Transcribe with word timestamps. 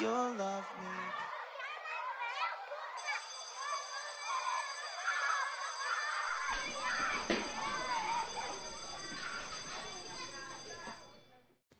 You'll 0.00 0.36
love 0.36 0.64
me. 0.80 0.92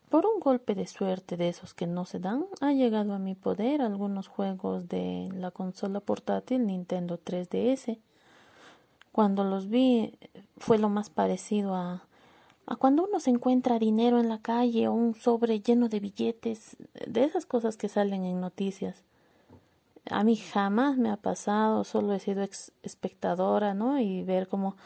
Por 0.08 0.26
un 0.26 0.40
golpe 0.40 0.74
de 0.74 0.86
suerte 0.86 1.36
de 1.36 1.48
esos 1.48 1.74
que 1.74 1.86
no 1.86 2.04
se 2.04 2.18
dan, 2.18 2.44
ha 2.60 2.72
llegado 2.72 3.14
a 3.14 3.18
mi 3.18 3.34
poder 3.34 3.80
algunos 3.80 4.28
juegos 4.28 4.88
de 4.88 5.28
la 5.32 5.50
consola 5.50 6.00
portátil 6.00 6.66
Nintendo 6.66 7.18
3DS. 7.18 7.98
Cuando 9.10 9.42
los 9.44 9.68
vi 9.68 10.18
fue 10.58 10.78
lo 10.78 10.88
más 10.88 11.10
parecido 11.10 11.74
a, 11.74 12.06
a 12.66 12.76
cuando 12.76 13.04
uno 13.04 13.20
se 13.20 13.30
encuentra 13.30 13.78
dinero 13.78 14.20
en 14.20 14.28
la 14.28 14.38
calle 14.38 14.88
o 14.88 14.92
un 14.92 15.14
sobre 15.14 15.60
lleno 15.60 15.88
de 15.88 16.00
billetes, 16.00 16.76
de 17.06 17.24
esas 17.24 17.46
cosas 17.46 17.76
que 17.76 17.88
salen 17.88 18.24
en 18.24 18.40
noticias. 18.40 19.02
A 20.10 20.24
mí 20.24 20.36
jamás 20.36 20.96
me 20.96 21.10
ha 21.10 21.16
pasado, 21.16 21.84
solo 21.84 22.12
he 22.12 22.20
sido 22.20 22.42
espectadora, 22.82 23.74
¿no? 23.74 24.00
Y 24.00 24.22
ver 24.24 24.48
cómo 24.48 24.76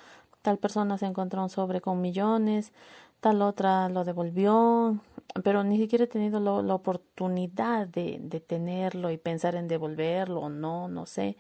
tal 0.43 0.59
persona 0.59 0.99
se 0.99 1.07
encontró 1.07 1.43
un 1.43 1.49
sobre 1.51 1.81
con 1.81 2.01
millones, 2.01 2.73
tal 3.21 3.43
otra 3.43 3.89
lo 3.89 4.05
devolvió, 4.05 5.01
pero 5.43 5.65
ni 5.65 5.79
siquiera 5.79 6.05
he 6.05 6.09
tenido 6.09 6.41
la 6.41 6.75
oportunidad 6.75 7.87
de, 7.89 8.19
de 8.21 8.41
tenerlo 8.41 9.11
y 9.11 9.17
pensar 9.17 9.55
en 9.55 9.69
devolverlo 9.69 10.41
o 10.41 10.49
no, 10.49 10.89
no 10.89 11.07
sé. 11.07 11.37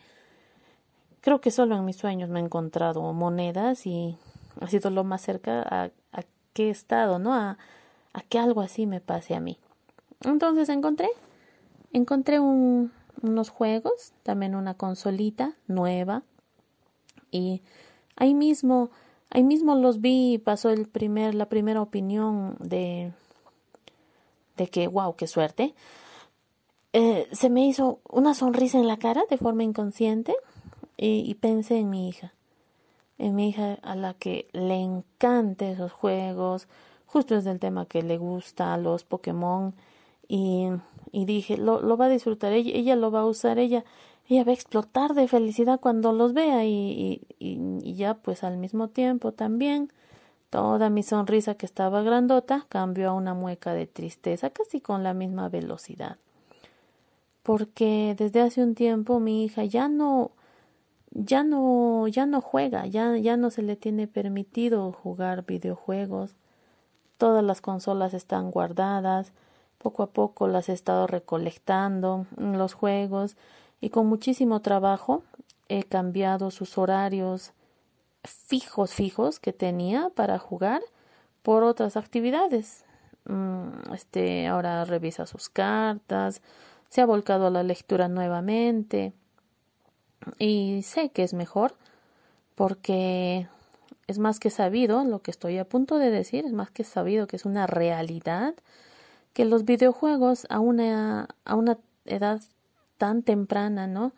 Creo 1.20 1.40
que 1.40 1.50
solo 1.50 1.76
en 1.76 1.84
mis 1.84 1.96
sueños 1.96 2.30
me 2.30 2.40
he 2.40 2.42
encontrado 2.42 3.02
monedas 3.12 3.86
y 3.86 4.16
ha 4.60 4.66
sido 4.68 4.90
lo 4.90 5.04
más 5.04 5.22
cerca 5.22 5.62
a, 5.62 5.90
he 6.64 6.70
estado, 6.70 7.18
¿no? 7.18 7.34
A, 7.34 7.58
a 8.12 8.20
que 8.22 8.38
algo 8.38 8.60
así 8.60 8.86
me 8.86 9.00
pase 9.00 9.34
a 9.34 9.40
mí. 9.40 9.58
Entonces 10.22 10.68
encontré, 10.68 11.08
encontré 11.92 12.40
un, 12.40 12.92
unos 13.22 13.50
juegos, 13.50 14.12
también 14.22 14.54
una 14.54 14.74
consolita 14.74 15.54
nueva 15.66 16.22
y 17.30 17.62
ahí 18.16 18.34
mismo 18.34 18.90
Ahí 19.30 19.42
mismo 19.42 19.74
los 19.74 20.00
vi 20.00 20.34
y 20.34 20.38
pasó 20.38 20.70
el 20.70 20.86
primer, 20.86 21.34
la 21.34 21.48
primera 21.48 21.82
opinión 21.82 22.56
de, 22.60 23.12
de 24.56 24.68
que, 24.68 24.86
wow, 24.86 25.16
qué 25.16 25.26
suerte. 25.26 25.74
Eh, 26.92 27.28
se 27.32 27.50
me 27.50 27.66
hizo 27.66 28.00
una 28.08 28.34
sonrisa 28.34 28.78
en 28.78 28.86
la 28.86 28.96
cara 28.96 29.24
de 29.28 29.36
forma 29.36 29.64
inconsciente 29.64 30.34
y, 30.96 31.34
pensé 31.34 31.76
en 31.78 31.90
mi 31.90 32.08
hija, 32.08 32.32
en 33.18 33.34
mi 33.34 33.48
hija 33.48 33.78
a 33.82 33.94
la 33.94 34.14
que 34.14 34.48
le 34.52 34.76
encanta 34.76 35.68
esos 35.68 35.92
juegos, 35.92 36.68
justo 37.06 37.34
es 37.36 37.46
el 37.46 37.58
tema 37.58 37.86
que 37.86 38.02
le 38.02 38.18
gusta, 38.18 38.76
los 38.76 39.04
Pokémon, 39.04 39.74
y, 40.28 40.68
dije, 41.12 41.56
lo, 41.56 41.80
lo 41.80 41.96
va 41.96 42.06
a 42.06 42.10
disfrutar, 42.10 42.52
ella, 42.52 42.72
ella 42.74 42.96
lo 42.96 43.10
va 43.10 43.20
a 43.20 43.26
usar, 43.26 43.58
ella, 43.58 43.84
ella 44.28 44.44
va 44.44 44.50
a 44.50 44.54
explotar 44.54 45.14
de 45.14 45.28
felicidad 45.28 45.80
cuando 45.80 46.12
los 46.12 46.32
vea 46.32 46.64
y, 46.64 47.22
y, 47.38 47.94
ya 47.94 48.14
pues 48.14 48.42
al 48.42 48.56
mismo 48.56 48.88
tiempo 48.88 49.32
también 49.32 49.92
toda 50.50 50.90
mi 50.90 51.02
sonrisa 51.02 51.54
que 51.54 51.66
estaba 51.66 52.02
grandota 52.02 52.66
cambió 52.68 53.10
a 53.10 53.14
una 53.14 53.34
mueca 53.34 53.72
de 53.72 53.86
tristeza 53.86 54.50
casi 54.50 54.80
con 54.80 55.02
la 55.02 55.14
misma 55.14 55.48
velocidad. 55.48 56.16
Porque 57.42 58.16
desde 58.18 58.40
hace 58.40 58.62
un 58.62 58.74
tiempo 58.74 59.20
mi 59.20 59.44
hija 59.44 59.64
ya 59.64 59.88
no 59.88 60.32
ya 61.18 61.44
no 61.44 62.06
ya 62.08 62.26
no 62.26 62.40
juega 62.40 62.86
ya 62.86 63.16
ya 63.16 63.36
no 63.36 63.50
se 63.50 63.62
le 63.62 63.76
tiene 63.76 64.06
permitido 64.06 64.92
jugar 64.92 65.46
videojuegos 65.46 66.36
todas 67.16 67.42
las 67.42 67.62
consolas 67.62 68.12
están 68.12 68.50
guardadas 68.50 69.32
poco 69.78 70.02
a 70.02 70.08
poco 70.08 70.46
las 70.46 70.68
he 70.68 70.72
estado 70.72 71.06
recolectando 71.06 72.26
los 72.36 72.74
juegos 72.74 73.36
y 73.80 73.90
con 73.90 74.06
muchísimo 74.06 74.60
trabajo 74.60 75.22
he 75.68 75.84
cambiado 75.84 76.50
sus 76.50 76.76
horarios 76.78 77.52
fijos, 78.24 78.92
fijos 78.92 79.40
que 79.40 79.52
tenía 79.52 80.10
para 80.14 80.38
jugar 80.38 80.82
por 81.42 81.62
otras 81.62 81.96
actividades. 81.96 82.84
Mm, 83.24 83.92
este 83.92 84.46
ahora 84.46 84.84
revisa 84.84 85.26
sus 85.26 85.48
cartas, 85.48 86.42
se 86.88 87.00
ha 87.00 87.06
volcado 87.06 87.46
a 87.46 87.50
la 87.50 87.62
lectura 87.62 88.08
nuevamente 88.08 89.12
y 90.38 90.82
sé 90.82 91.10
que 91.10 91.22
es 91.22 91.34
mejor 91.34 91.74
porque 92.54 93.48
es 94.06 94.18
más 94.18 94.40
que 94.40 94.50
sabido 94.50 95.04
lo 95.04 95.20
que 95.20 95.30
estoy 95.30 95.58
a 95.58 95.64
punto 95.64 95.98
de 95.98 96.10
decir, 96.10 96.44
es 96.44 96.52
más 96.52 96.70
que 96.70 96.84
sabido 96.84 97.26
que 97.26 97.36
es 97.36 97.44
una 97.44 97.66
realidad 97.66 98.54
que 99.32 99.44
los 99.44 99.64
videojuegos 99.64 100.46
a 100.48 100.60
una 100.60 101.28
a 101.44 101.56
una 101.56 101.78
edad 102.06 102.40
tan 102.98 103.22
temprana, 103.22 103.86
¿no? 103.86 104.12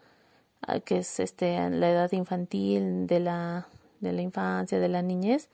Ah, 0.63 0.81
que 0.81 0.99
es 0.99 1.21
este 1.21 1.71
la 1.71 1.91
edad 1.91 2.13
infantil 2.13 3.07
de 3.07 3.21
la 3.21 3.67
de 4.01 4.13
la 4.13 4.23
infancia, 4.23 4.79
de 4.79 4.89
la 4.89 5.03
niñez, 5.03 5.49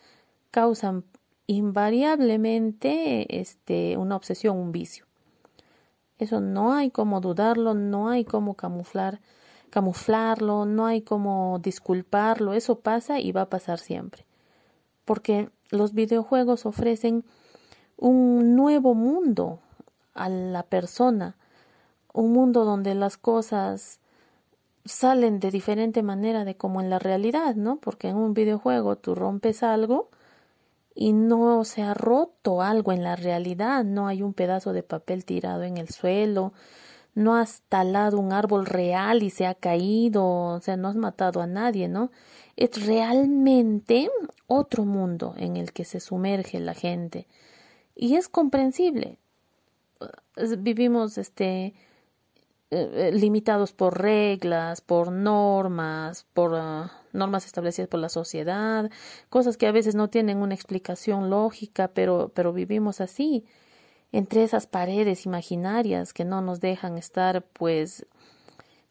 causan 0.50 1.04
invariablemente 1.46 3.40
este 3.40 3.96
una 3.96 4.16
obsesión, 4.16 4.58
un 4.58 4.72
vicio. 4.72 5.06
Eso 6.18 6.40
no 6.40 6.74
hay 6.74 6.90
como 6.90 7.20
dudarlo, 7.20 7.74
no 7.74 8.08
hay 8.08 8.24
como 8.24 8.54
camuflar, 8.54 9.20
camuflarlo, 9.74 10.66
no 10.66 10.86
hay 10.86 11.02
como 11.02 11.58
disculparlo, 11.58 12.54
eso 12.54 12.78
pasa 12.78 13.18
y 13.18 13.32
va 13.32 13.40
a 13.40 13.50
pasar 13.50 13.80
siempre. 13.80 14.24
Porque 15.04 15.50
los 15.70 15.94
videojuegos 15.94 16.64
ofrecen 16.64 17.24
un 17.96 18.54
nuevo 18.54 18.94
mundo 18.94 19.58
a 20.14 20.28
la 20.28 20.62
persona, 20.62 21.36
un 22.12 22.32
mundo 22.32 22.64
donde 22.64 22.94
las 22.94 23.16
cosas 23.16 23.98
salen 24.84 25.40
de 25.40 25.50
diferente 25.50 26.04
manera 26.04 26.44
de 26.44 26.56
como 26.56 26.80
en 26.80 26.88
la 26.88 27.00
realidad, 27.00 27.56
¿no? 27.56 27.78
Porque 27.78 28.10
en 28.10 28.16
un 28.16 28.32
videojuego 28.32 28.94
tú 28.94 29.16
rompes 29.16 29.64
algo 29.64 30.08
y 30.94 31.14
no 31.14 31.64
se 31.64 31.82
ha 31.82 31.94
roto 31.94 32.62
algo 32.62 32.92
en 32.92 33.02
la 33.02 33.16
realidad, 33.16 33.82
no 33.82 34.06
hay 34.06 34.22
un 34.22 34.34
pedazo 34.34 34.72
de 34.72 34.84
papel 34.84 35.24
tirado 35.24 35.64
en 35.64 35.78
el 35.78 35.88
suelo, 35.88 36.52
no 37.14 37.36
has 37.36 37.62
talado 37.68 38.18
un 38.18 38.32
árbol 38.32 38.66
real 38.66 39.22
y 39.22 39.30
se 39.30 39.46
ha 39.46 39.54
caído, 39.54 40.24
o 40.24 40.60
sea, 40.60 40.76
no 40.76 40.88
has 40.88 40.96
matado 40.96 41.40
a 41.40 41.46
nadie, 41.46 41.88
¿no? 41.88 42.10
Es 42.56 42.86
realmente 42.86 44.10
otro 44.46 44.84
mundo 44.84 45.34
en 45.38 45.56
el 45.56 45.72
que 45.72 45.84
se 45.84 46.00
sumerge 46.00 46.60
la 46.60 46.74
gente 46.74 47.26
y 47.94 48.16
es 48.16 48.28
comprensible. 48.28 49.18
Vivimos 50.58 51.18
este 51.18 51.74
eh, 52.70 53.12
limitados 53.12 53.72
por 53.72 54.00
reglas, 54.00 54.80
por 54.80 55.12
normas, 55.12 56.26
por 56.34 56.52
uh, 56.52 56.90
normas 57.12 57.46
establecidas 57.46 57.88
por 57.88 58.00
la 58.00 58.08
sociedad, 58.08 58.90
cosas 59.30 59.56
que 59.56 59.68
a 59.68 59.72
veces 59.72 59.94
no 59.94 60.10
tienen 60.10 60.38
una 60.38 60.54
explicación 60.54 61.30
lógica, 61.30 61.88
pero, 61.94 62.32
pero 62.34 62.52
vivimos 62.52 63.00
así, 63.00 63.44
entre 64.14 64.44
esas 64.44 64.68
paredes 64.68 65.26
imaginarias 65.26 66.12
que 66.12 66.24
no 66.24 66.40
nos 66.40 66.60
dejan 66.60 66.98
estar, 66.98 67.42
pues, 67.42 68.06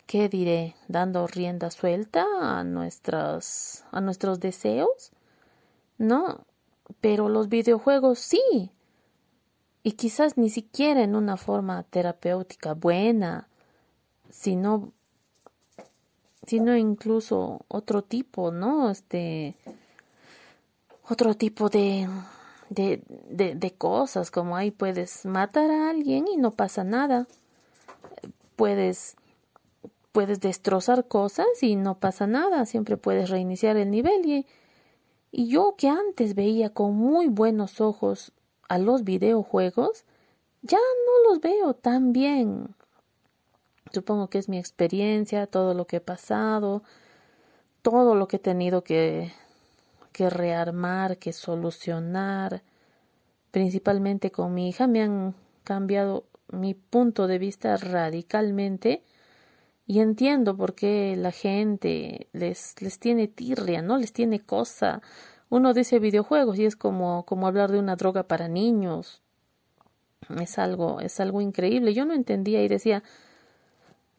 ¿qué 0.06 0.28
diré? 0.28 0.76
dando 0.90 1.28
rienda 1.28 1.72
suelta 1.72 2.26
a 2.42 2.66
nuestras, 2.66 3.86
a 3.94 4.02
nuestros 4.02 4.42
deseos. 4.42 5.14
No, 5.98 6.46
pero 7.00 7.30
los 7.30 7.48
videojuegos 7.48 8.20
sí. 8.20 8.72
Y 9.82 9.94
quizás 9.94 10.38
ni 10.38 10.50
siquiera 10.50 11.04
en 11.04 11.16
una 11.16 11.38
forma 11.38 11.84
terapéutica 11.84 12.74
buena, 12.74 13.48
sino 14.30 14.92
sino 16.46 16.76
incluso 16.76 17.62
otro 17.70 18.02
tipo, 18.02 18.52
¿no? 18.52 18.90
Este 18.90 19.56
otro 21.08 21.34
tipo 21.36 21.70
de 21.70 22.10
de, 22.74 23.04
de, 23.30 23.56
de 23.56 23.72
cosas, 23.74 24.32
como 24.32 24.56
ahí 24.56 24.72
puedes 24.72 25.26
matar 25.26 25.72
a 25.72 25.90
alguien 25.90 26.28
y 26.28 26.38
no 26.38 26.52
pasa 26.52 26.84
nada. 26.84 27.28
Puedes 28.56 29.16
puedes 30.14 30.40
destrozar 30.40 31.08
cosas 31.08 31.48
y 31.62 31.76
no 31.76 31.98
pasa 32.00 32.28
nada, 32.28 32.66
siempre 32.66 32.98
puedes 32.98 33.30
reiniciar 33.32 33.78
el 33.78 33.90
nivel 33.90 34.26
y, 34.26 34.46
y 35.32 35.48
yo 35.48 35.74
que 35.76 35.90
antes 35.90 36.36
veía 36.36 36.70
con 36.70 36.96
muy 36.96 37.28
buenos 37.28 37.82
ojos 37.82 38.32
a 38.70 38.78
los 38.78 39.04
videojuegos, 39.04 40.06
ya 40.62 40.78
no 40.78 41.32
los 41.32 41.42
veo 41.42 41.74
tan 41.74 42.14
bien. 42.14 42.76
Supongo 43.92 44.30
que 44.30 44.38
es 44.38 44.50
mi 44.50 44.60
experiencia, 44.60 45.48
todo 45.48 45.74
lo 45.74 45.88
que 45.88 45.98
he 45.98 46.02
pasado, 46.02 46.84
todo 47.82 48.14
lo 48.14 48.28
que 48.28 48.36
he 48.38 48.40
tenido 48.40 48.84
que, 48.84 49.34
que 50.14 50.30
rearmar, 50.30 51.18
que 51.18 51.34
solucionar, 51.34 52.64
principalmente 53.52 54.32
con 54.32 54.54
mi 54.54 54.70
hija, 54.70 54.88
me 54.88 55.02
han 55.02 55.36
cambiado 55.66 56.26
mi 56.50 56.74
punto 56.74 57.28
de 57.28 57.40
vista 57.40 57.76
radicalmente 57.76 59.04
y 59.86 60.00
entiendo 60.00 60.56
por 60.56 60.76
qué 60.76 61.16
la 61.18 61.32
gente 61.32 62.28
les, 62.32 62.82
les 62.82 63.00
tiene 63.00 63.28
tirria, 63.28 63.82
¿no? 63.82 63.98
Les 63.98 64.14
tiene 64.14 64.40
cosa. 64.40 65.02
Uno 65.50 65.74
dice 65.74 66.00
videojuegos 66.00 66.58
y 66.58 66.66
es 66.66 66.76
como, 66.76 67.26
como 67.26 67.48
hablar 67.48 67.72
de 67.72 67.80
una 67.80 67.96
droga 67.96 68.24
para 68.24 68.48
niños. 68.48 69.22
Es 70.40 70.58
algo, 70.58 71.02
es 71.02 71.20
algo 71.20 71.42
increíble. 71.42 71.94
Yo 71.94 72.06
no 72.06 72.14
entendía 72.14 72.64
y 72.64 72.70
decía, 72.70 73.04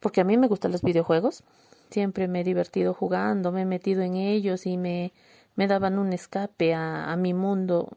porque 0.00 0.20
a 0.20 0.24
mí 0.24 0.36
me 0.36 0.48
gustan 0.48 0.72
los 0.72 0.82
videojuegos. 0.82 1.44
Siempre 1.90 2.28
me 2.28 2.40
he 2.40 2.44
divertido 2.44 2.92
jugando, 2.92 3.52
me 3.52 3.62
he 3.62 3.66
metido 3.66 4.02
en 4.02 4.16
ellos 4.16 4.66
y 4.66 4.76
me, 4.76 5.12
me 5.56 5.66
daban 5.66 5.98
un 5.98 6.12
escape 6.12 6.74
a, 6.74 7.12
a 7.12 7.16
mi 7.16 7.34
mundo 7.34 7.96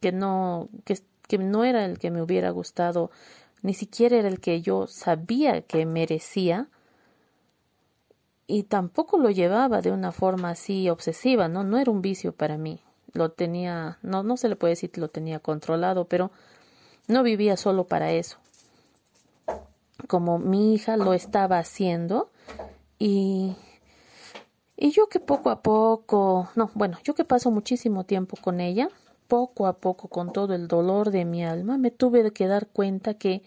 que 0.00 0.12
no, 0.12 0.68
que, 0.84 0.98
que 1.26 1.38
no 1.38 1.64
era 1.64 1.84
el 1.84 1.98
que 1.98 2.10
me 2.10 2.22
hubiera 2.22 2.50
gustado, 2.50 3.10
ni 3.62 3.74
siquiera 3.74 4.16
era 4.16 4.28
el 4.28 4.40
que 4.40 4.60
yo 4.60 4.86
sabía 4.86 5.62
que 5.62 5.84
merecía 5.86 6.68
y 8.46 8.62
tampoco 8.62 9.18
lo 9.18 9.30
llevaba 9.30 9.82
de 9.82 9.92
una 9.92 10.10
forma 10.10 10.50
así 10.50 10.88
obsesiva, 10.88 11.48
¿no? 11.48 11.64
No 11.64 11.78
era 11.78 11.90
un 11.90 12.00
vicio 12.00 12.32
para 12.32 12.56
mí. 12.56 12.80
Lo 13.12 13.30
tenía, 13.30 13.98
no, 14.02 14.22
no 14.22 14.36
se 14.36 14.48
le 14.48 14.56
puede 14.56 14.72
decir 14.72 14.90
que 14.90 15.02
lo 15.02 15.08
tenía 15.08 15.38
controlado, 15.38 16.06
pero 16.06 16.30
no 17.08 17.22
vivía 17.22 17.56
solo 17.56 17.84
para 17.84 18.12
eso. 18.12 18.38
Como 20.06 20.38
mi 20.38 20.74
hija 20.74 20.96
lo 20.96 21.12
estaba 21.12 21.58
haciendo 21.58 22.30
y, 22.98 23.56
y 24.80 24.92
yo 24.92 25.08
que 25.08 25.18
poco 25.18 25.50
a 25.50 25.60
poco, 25.60 26.50
no, 26.54 26.70
bueno, 26.74 26.98
yo 27.02 27.14
que 27.14 27.24
paso 27.24 27.50
muchísimo 27.50 28.04
tiempo 28.04 28.36
con 28.40 28.60
ella, 28.60 28.88
poco 29.26 29.66
a 29.66 29.74
poco, 29.74 30.06
con 30.06 30.32
todo 30.32 30.54
el 30.54 30.68
dolor 30.68 31.10
de 31.10 31.24
mi 31.24 31.44
alma, 31.44 31.78
me 31.78 31.90
tuve 31.90 32.30
que 32.32 32.46
dar 32.46 32.68
cuenta 32.68 33.14
que, 33.14 33.42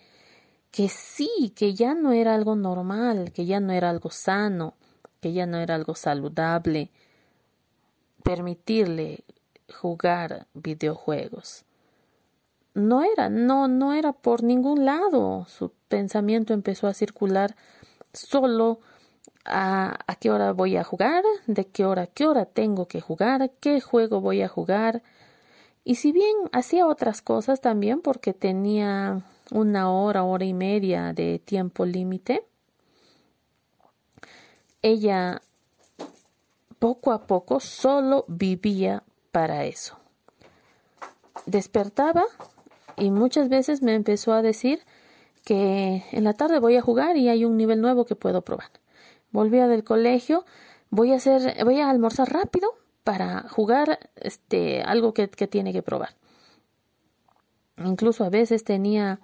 que 0.72 0.89
sí, 0.89 1.54
que 1.56 1.74
ya 1.74 1.95
no 1.95 2.12
era 2.12 2.36
algo 2.36 2.57
normal, 2.57 3.31
que 3.31 3.45
ya 3.45 3.62
no 3.62 3.72
era 3.72 3.89
algo 3.89 4.12
sano, 4.12 4.74
que 5.22 5.31
ya 5.31 5.45
no 5.45 5.57
era 5.57 5.75
algo 5.75 5.95
saludable 5.95 6.92
permitirle 8.24 9.24
jugar 9.74 10.48
videojuegos. 10.54 11.63
No 12.74 13.04
era, 13.04 13.30
no, 13.30 13.69
no 13.69 13.94
era 13.94 14.12
por 14.12 14.44
ningún 14.44 14.86
lado. 14.86 15.45
Su 15.48 15.72
pensamiento 15.88 16.54
empezó 16.54 16.88
a 16.88 16.94
circular 16.94 17.56
solo 18.13 18.80
a, 19.45 19.97
a 20.07 20.15
qué 20.15 20.31
hora 20.31 20.53
voy 20.53 20.77
a 20.77 20.83
jugar, 20.83 21.23
de 21.47 21.65
qué 21.65 21.85
hora, 21.85 22.07
qué 22.07 22.27
hora 22.27 22.45
tengo 22.45 22.88
que 22.88 23.01
jugar, 23.01 23.51
qué 23.59 23.81
juego 23.81 24.21
voy 24.21 24.41
a 24.41 24.47
jugar. 24.47 25.03
Y 25.83 25.95
si 25.95 26.11
bien 26.11 26.35
hacía 26.51 26.85
otras 26.88 27.21
cosas 27.21 27.61
también 27.61 28.01
porque 28.01 28.33
tenía 28.33 29.23
una 29.51 29.91
hora, 29.91 30.23
hora 30.23 30.45
y 30.45 30.53
media 30.53 31.13
de 31.13 31.39
tiempo 31.39 31.85
límite, 31.85 32.45
ella 34.81 35.41
poco 36.79 37.11
a 37.11 37.27
poco 37.27 37.59
solo 37.59 38.25
vivía 38.27 39.03
para 39.31 39.65
eso. 39.65 39.97
Despertaba 41.45 42.23
y 42.97 43.11
muchas 43.11 43.49
veces 43.49 43.81
me 43.81 43.94
empezó 43.94 44.33
a 44.33 44.41
decir 44.41 44.81
que 45.44 46.03
en 46.11 46.23
la 46.23 46.33
tarde 46.33 46.59
voy 46.59 46.77
a 46.77 46.81
jugar 46.81 47.17
y 47.17 47.29
hay 47.29 47.45
un 47.45 47.57
nivel 47.57 47.81
nuevo 47.81 48.05
que 48.05 48.15
puedo 48.15 48.41
probar. 48.41 48.81
Volvía 49.31 49.68
del 49.68 49.83
colegio, 49.83 50.45
voy 50.89 51.13
a 51.13 51.16
hacer, 51.16 51.63
voy 51.63 51.80
a 51.80 51.89
almorzar 51.89 52.31
rápido 52.31 52.69
para 53.04 53.48
jugar 53.50 54.00
este 54.16 54.83
algo 54.83 55.13
que, 55.13 55.30
que 55.30 55.48
tiene 55.48 55.74
que 55.74 55.81
probar. 55.81 56.16
Incluso 57.78 58.24
a 58.24 58.30
veces 58.30 58.63
tenía 58.63 59.19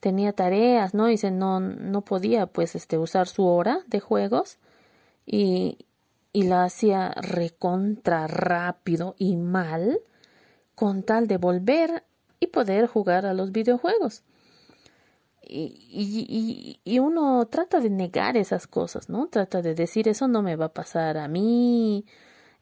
tenía 0.00 0.32
tareas, 0.32 0.94
¿no? 0.94 1.10
Y 1.10 1.16
se 1.16 1.30
no, 1.30 1.60
no 1.60 2.02
podía 2.02 2.46
pues 2.46 2.74
este 2.74 2.98
usar 2.98 3.28
su 3.28 3.46
hora 3.46 3.80
de 3.86 4.00
juegos 4.00 4.58
y, 5.24 5.78
y 6.32 6.44
la 6.44 6.64
hacía 6.64 7.10
recontra 7.16 8.26
rápido 8.26 9.14
y 9.18 9.36
mal 9.36 10.00
con 10.74 11.02
tal 11.02 11.26
de 11.26 11.38
volver 11.38 12.04
y 12.38 12.48
poder 12.48 12.86
jugar 12.86 13.26
a 13.26 13.34
los 13.34 13.52
videojuegos. 13.52 14.22
Y, 15.48 15.74
y, 15.90 16.80
y, 16.84 16.98
uno 16.98 17.46
trata 17.46 17.80
de 17.80 17.90
negar 17.90 18.36
esas 18.36 18.66
cosas, 18.66 19.08
¿no? 19.08 19.28
Trata 19.28 19.62
de 19.62 19.74
decir 19.74 20.08
eso 20.08 20.26
no 20.28 20.42
me 20.42 20.56
va 20.56 20.66
a 20.66 20.72
pasar 20.72 21.18
a 21.18 21.28
mí, 21.28 22.04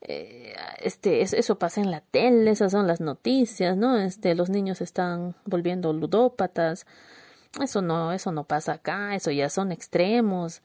eh, 0.07 0.55
este, 0.81 1.23
eso 1.23 1.59
pasa 1.59 1.81
en 1.81 1.91
la 1.91 2.01
tele, 2.03 2.51
esas 2.51 2.73
son 2.73 2.87
las 2.87 3.01
noticias, 3.01 3.77
¿no? 3.77 3.97
Este, 3.97 4.35
los 4.35 4.51
niños 4.51 4.83
están 4.83 5.35
volviendo 5.47 5.93
ludópatas, 5.95 6.87
eso 7.63 7.81
no, 7.83 8.13
eso 8.13 8.31
no 8.33 8.45
pasa 8.45 8.75
acá, 8.75 9.15
eso 9.15 9.31
ya 9.31 9.49
son 9.49 9.73
extremos. 9.73 10.63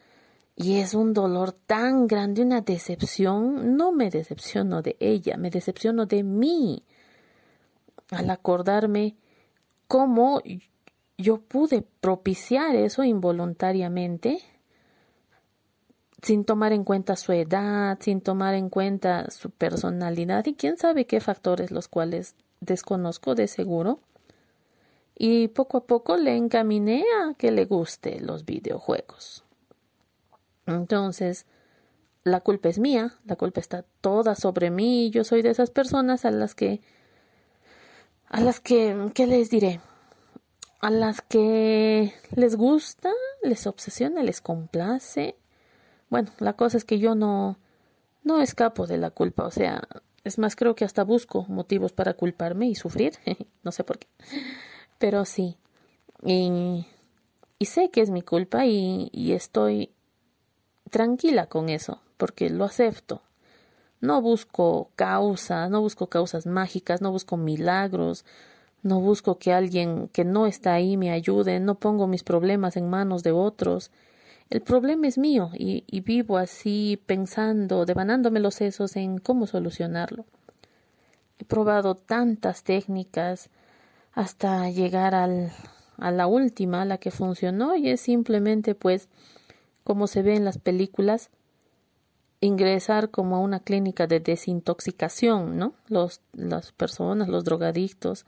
Y 0.56 0.80
es 0.80 0.94
un 0.94 1.14
dolor 1.14 1.54
tan 1.54 2.08
grande, 2.08 2.42
una 2.42 2.60
decepción. 2.62 3.78
No 3.78 3.94
me 3.94 4.10
decepciono 4.10 4.82
de 4.82 4.98
ella, 5.00 5.38
me 5.38 5.50
decepciono 5.50 6.06
de 6.06 6.24
mí. 6.24 6.84
Al 8.12 8.30
acordarme 8.30 9.16
cómo 9.88 10.42
yo 11.20 11.42
pude 11.42 11.84
propiciar 12.00 12.76
eso 12.76 13.04
involuntariamente, 13.04 14.40
sin 16.22 16.46
tomar 16.46 16.72
en 16.72 16.86
cuenta 16.86 17.18
su 17.18 17.34
edad, 17.34 17.98
sin 18.00 18.22
tomar 18.22 18.54
en 18.54 18.70
cuenta 18.70 19.30
su 19.30 19.50
personalidad 19.52 20.46
y 20.46 20.54
quién 20.54 20.78
sabe 20.78 21.06
qué 21.06 21.20
factores 21.20 21.72
los 21.72 21.90
cuales 21.90 22.36
desconozco 22.62 23.36
de 23.36 23.48
seguro. 23.50 24.00
Y 25.18 25.50
poco 25.50 25.80
a 25.80 25.86
poco 25.86 26.16
le 26.16 26.38
encaminé 26.38 27.04
a 27.22 27.34
que 27.34 27.52
le 27.52 27.66
guste 27.66 28.22
los 28.22 28.46
videojuegos. 28.46 29.44
Entonces, 30.66 31.46
la 32.24 32.40
culpa 32.40 32.70
es 32.70 32.80
mía, 32.80 33.16
la 33.26 33.36
culpa 33.36 33.60
está 33.60 33.84
toda 34.00 34.36
sobre 34.36 34.72
mí, 34.72 35.10
yo 35.10 35.26
soy 35.26 35.42
de 35.42 35.50
esas 35.50 35.70
personas 35.70 36.24
a 36.24 36.32
las 36.32 36.56
que 36.56 36.80
a 38.30 38.40
las 38.40 38.62
que 38.62 39.12
¿qué 39.14 39.28
les 39.28 39.50
diré? 39.50 39.82
A 40.80 40.90
las 40.90 41.22
que 41.22 42.14
les 42.36 42.56
gusta, 42.56 43.12
les 43.44 43.68
obsesiona, 43.68 44.24
les 44.24 44.42
complace. 44.42 45.36
Bueno, 46.10 46.32
la 46.40 46.54
cosa 46.54 46.78
es 46.78 46.86
que 46.86 47.00
yo 47.00 47.16
no 47.16 47.58
no 48.24 48.42
escapo 48.42 48.88
de 48.88 48.98
la 48.98 49.10
culpa, 49.10 49.46
o 49.46 49.52
sea, 49.52 49.82
es 50.24 50.38
más 50.38 50.56
creo 50.56 50.76
que 50.76 50.86
hasta 50.86 51.04
busco 51.04 51.46
motivos 51.48 51.94
para 51.94 52.14
culparme 52.14 52.68
y 52.68 52.76
sufrir, 52.76 53.14
no 53.64 53.72
sé 53.72 53.84
por 53.84 54.00
qué. 54.00 54.08
Pero 54.98 55.26
sí. 55.26 55.58
Y, 56.24 56.86
y 57.58 57.66
sé 57.66 57.90
que 57.90 58.02
es 58.02 58.10
mi 58.10 58.22
culpa 58.22 58.66
y, 58.66 59.10
y 59.14 59.32
estoy 59.32 59.92
tranquila 60.90 61.48
con 61.48 61.70
eso, 61.70 62.02
porque 62.18 62.50
lo 62.50 62.66
acepto. 62.66 63.22
No 64.02 64.22
busco 64.22 64.92
causas, 64.96 65.70
no 65.70 65.82
busco 65.82 66.08
causas 66.08 66.46
mágicas, 66.46 67.02
no 67.02 67.12
busco 67.12 67.38
milagros, 67.38 68.26
no 68.82 69.00
busco 69.00 69.38
que 69.38 69.54
alguien 69.54 70.08
que 70.10 70.24
no 70.26 70.46
está 70.46 70.74
ahí 70.74 70.98
me 70.98 71.12
ayude, 71.12 71.60
no 71.60 71.76
pongo 71.76 72.08
mis 72.08 72.24
problemas 72.24 72.78
en 72.78 72.90
manos 72.90 73.24
de 73.24 73.32
otros. 73.32 73.92
El 74.50 74.62
problema 74.62 75.08
es 75.08 75.18
mío 75.18 75.52
y, 75.54 75.84
vivo 76.02 76.38
así 76.38 77.00
pensando, 77.06 77.86
devanándome 77.86 78.40
los 78.40 78.56
sesos 78.56 78.96
en 78.96 79.20
cómo 79.20 79.48
solucionarlo. 79.48 80.26
He 81.38 81.46
probado 81.46 81.96
tantas 81.96 82.64
técnicas 82.64 83.50
hasta 84.14 84.70
llegar 84.70 85.14
al, 85.14 85.52
a 85.98 86.12
la 86.12 86.28
última, 86.28 86.84
la 86.86 86.98
que 86.98 87.12
funcionó, 87.12 87.76
y 87.76 87.90
es 87.90 88.02
simplemente 88.02 88.76
pues 88.76 89.08
como 89.84 90.08
se 90.08 90.22
ve 90.22 90.36
en 90.36 90.46
las 90.46 90.58
películas, 90.58 91.30
ingresar 92.42 93.10
como 93.10 93.36
a 93.36 93.40
una 93.40 93.60
clínica 93.60 94.08
de 94.08 94.20
desintoxicación, 94.20 95.58
¿no? 95.58 95.74
Los, 95.88 96.22
las 96.34 96.72
personas, 96.72 97.28
los 97.28 97.44
drogadictos, 97.44 98.26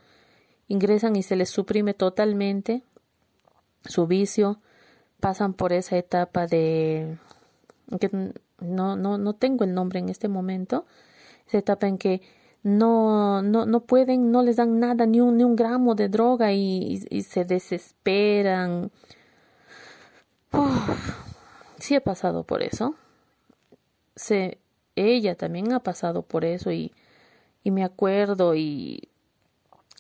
ingresan 0.72 1.16
y 1.16 1.24
se 1.24 1.36
les 1.36 1.50
suprime 1.50 1.94
totalmente 1.94 2.84
su 3.86 4.08
vicio, 4.08 4.60
pasan 5.20 5.54
por 5.54 5.74
esa 5.74 5.98
etapa 5.98 6.48
de 6.48 7.18
que 8.00 8.10
no, 8.60 8.96
no, 8.96 9.18
no 9.18 9.34
tengo 9.34 9.64
el 9.64 9.74
nombre 9.74 10.00
en 10.00 10.10
este 10.10 10.28
momento, 10.28 10.86
esa 11.48 11.58
etapa 11.58 11.88
en 11.88 11.98
que 11.98 12.22
no, 12.64 13.42
no, 13.42 13.66
no 13.66 13.82
pueden, 13.82 14.32
no 14.32 14.44
les 14.44 14.56
dan 14.56 14.80
nada, 14.80 15.06
ni 15.06 15.20
un, 15.20 15.38
ni 15.38 15.44
un 15.44 15.56
gramo 15.56 15.96
de 15.96 16.10
droga 16.10 16.54
y, 16.54 17.00
se 17.24 17.44
desesperan 17.44 18.92
sí 21.80 21.96
he 21.96 22.02
pasado 22.02 22.44
por 22.44 22.62
eso. 22.64 22.96
Sé, 24.16 24.60
ella 24.96 25.36
también 25.36 25.72
ha 25.74 25.80
pasado 25.82 26.22
por 26.22 26.46
eso 26.46 26.72
y, 26.72 26.94
y 27.64 27.72
me 27.72 27.84
acuerdo 27.84 28.56
y 28.56 29.10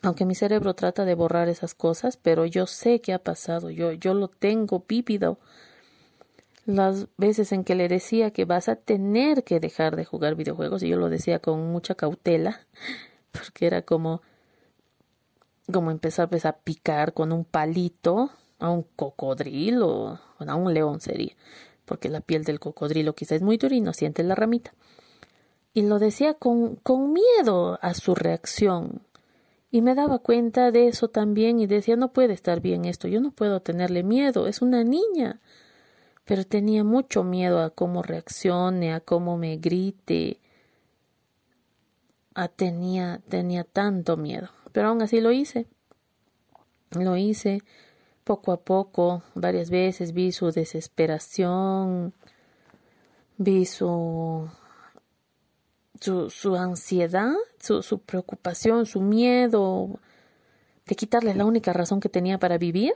aunque 0.01 0.25
mi 0.25 0.35
cerebro 0.35 0.73
trata 0.73 1.05
de 1.05 1.15
borrar 1.15 1.49
esas 1.49 1.73
cosas, 1.73 2.17
pero 2.17 2.45
yo 2.45 2.67
sé 2.67 3.01
que 3.01 3.13
ha 3.13 3.19
pasado, 3.19 3.69
yo, 3.69 3.91
yo 3.91 4.13
lo 4.13 4.27
tengo 4.27 4.83
vívido. 4.87 5.39
Las 6.65 7.07
veces 7.17 7.51
en 7.51 7.63
que 7.63 7.75
le 7.75 7.87
decía 7.87 8.31
que 8.31 8.45
vas 8.45 8.69
a 8.69 8.75
tener 8.75 9.43
que 9.43 9.59
dejar 9.59 9.95
de 9.95 10.05
jugar 10.05 10.35
videojuegos, 10.35 10.83
y 10.83 10.89
yo 10.89 10.97
lo 10.97 11.09
decía 11.09 11.39
con 11.39 11.71
mucha 11.71 11.95
cautela, 11.95 12.61
porque 13.31 13.67
era 13.67 13.81
como, 13.81 14.21
como 15.71 15.91
empezar 15.91 16.29
pues, 16.29 16.45
a 16.45 16.53
picar 16.53 17.13
con 17.13 17.31
un 17.31 17.45
palito 17.45 18.31
a 18.59 18.69
un 18.69 18.83
cocodrilo, 18.95 20.19
a 20.39 20.55
un 20.55 20.73
león 20.73 21.01
sería 21.01 21.35
porque 21.91 22.07
la 22.07 22.21
piel 22.21 22.45
del 22.45 22.61
cocodrilo 22.61 23.15
quizá 23.15 23.35
es 23.35 23.41
muy 23.41 23.57
dura 23.57 23.75
y 23.75 23.81
no 23.81 23.91
siente 23.91 24.23
la 24.23 24.33
ramita. 24.33 24.73
Y 25.73 25.81
lo 25.81 25.99
decía 25.99 26.35
con, 26.35 26.77
con 26.77 27.11
miedo 27.11 27.79
a 27.81 27.93
su 27.95 28.15
reacción. 28.15 29.01
Y 29.71 29.81
me 29.81 29.95
daba 29.95 30.19
cuenta 30.19 30.71
de 30.71 30.89
eso 30.89 31.07
también 31.07 31.59
y 31.59 31.65
decía, 31.65 31.95
no 31.95 32.11
puede 32.11 32.33
estar 32.33 32.59
bien 32.59 32.85
esto, 32.85 33.07
yo 33.07 33.21
no 33.21 33.31
puedo 33.31 33.61
tenerle 33.61 34.03
miedo, 34.03 34.47
es 34.47 34.61
una 34.61 34.83
niña. 34.83 35.39
Pero 36.25 36.45
tenía 36.45 36.83
mucho 36.83 37.23
miedo 37.23 37.61
a 37.61 37.69
cómo 37.69 38.03
reaccione, 38.03 38.93
a 38.93 38.99
cómo 38.99 39.37
me 39.37 39.57
grite. 39.57 40.39
A 42.35 42.49
tenía, 42.49 43.21
tenía 43.29 43.63
tanto 43.63 44.17
miedo. 44.17 44.49
Pero 44.73 44.89
aún 44.89 45.01
así 45.01 45.21
lo 45.21 45.31
hice. 45.31 45.67
Lo 46.91 47.15
hice 47.15 47.61
poco 48.23 48.51
a 48.51 48.57
poco, 48.57 49.23
varias 49.35 49.69
veces 49.69 50.13
vi 50.13 50.31
su 50.31 50.51
desesperación, 50.51 52.13
vi 53.37 53.65
su 53.65 54.49
su, 56.01 56.55
ansiedad, 56.55 57.33
su, 57.59 57.83
su 57.83 57.99
preocupación, 57.99 58.85
su 58.85 59.01
miedo 59.01 59.99
de 60.85 60.95
quitarle 60.95 61.35
la 61.35 61.45
única 61.45 61.73
razón 61.73 61.99
que 61.99 62.09
tenía 62.09 62.39
para 62.39 62.57
vivir, 62.57 62.93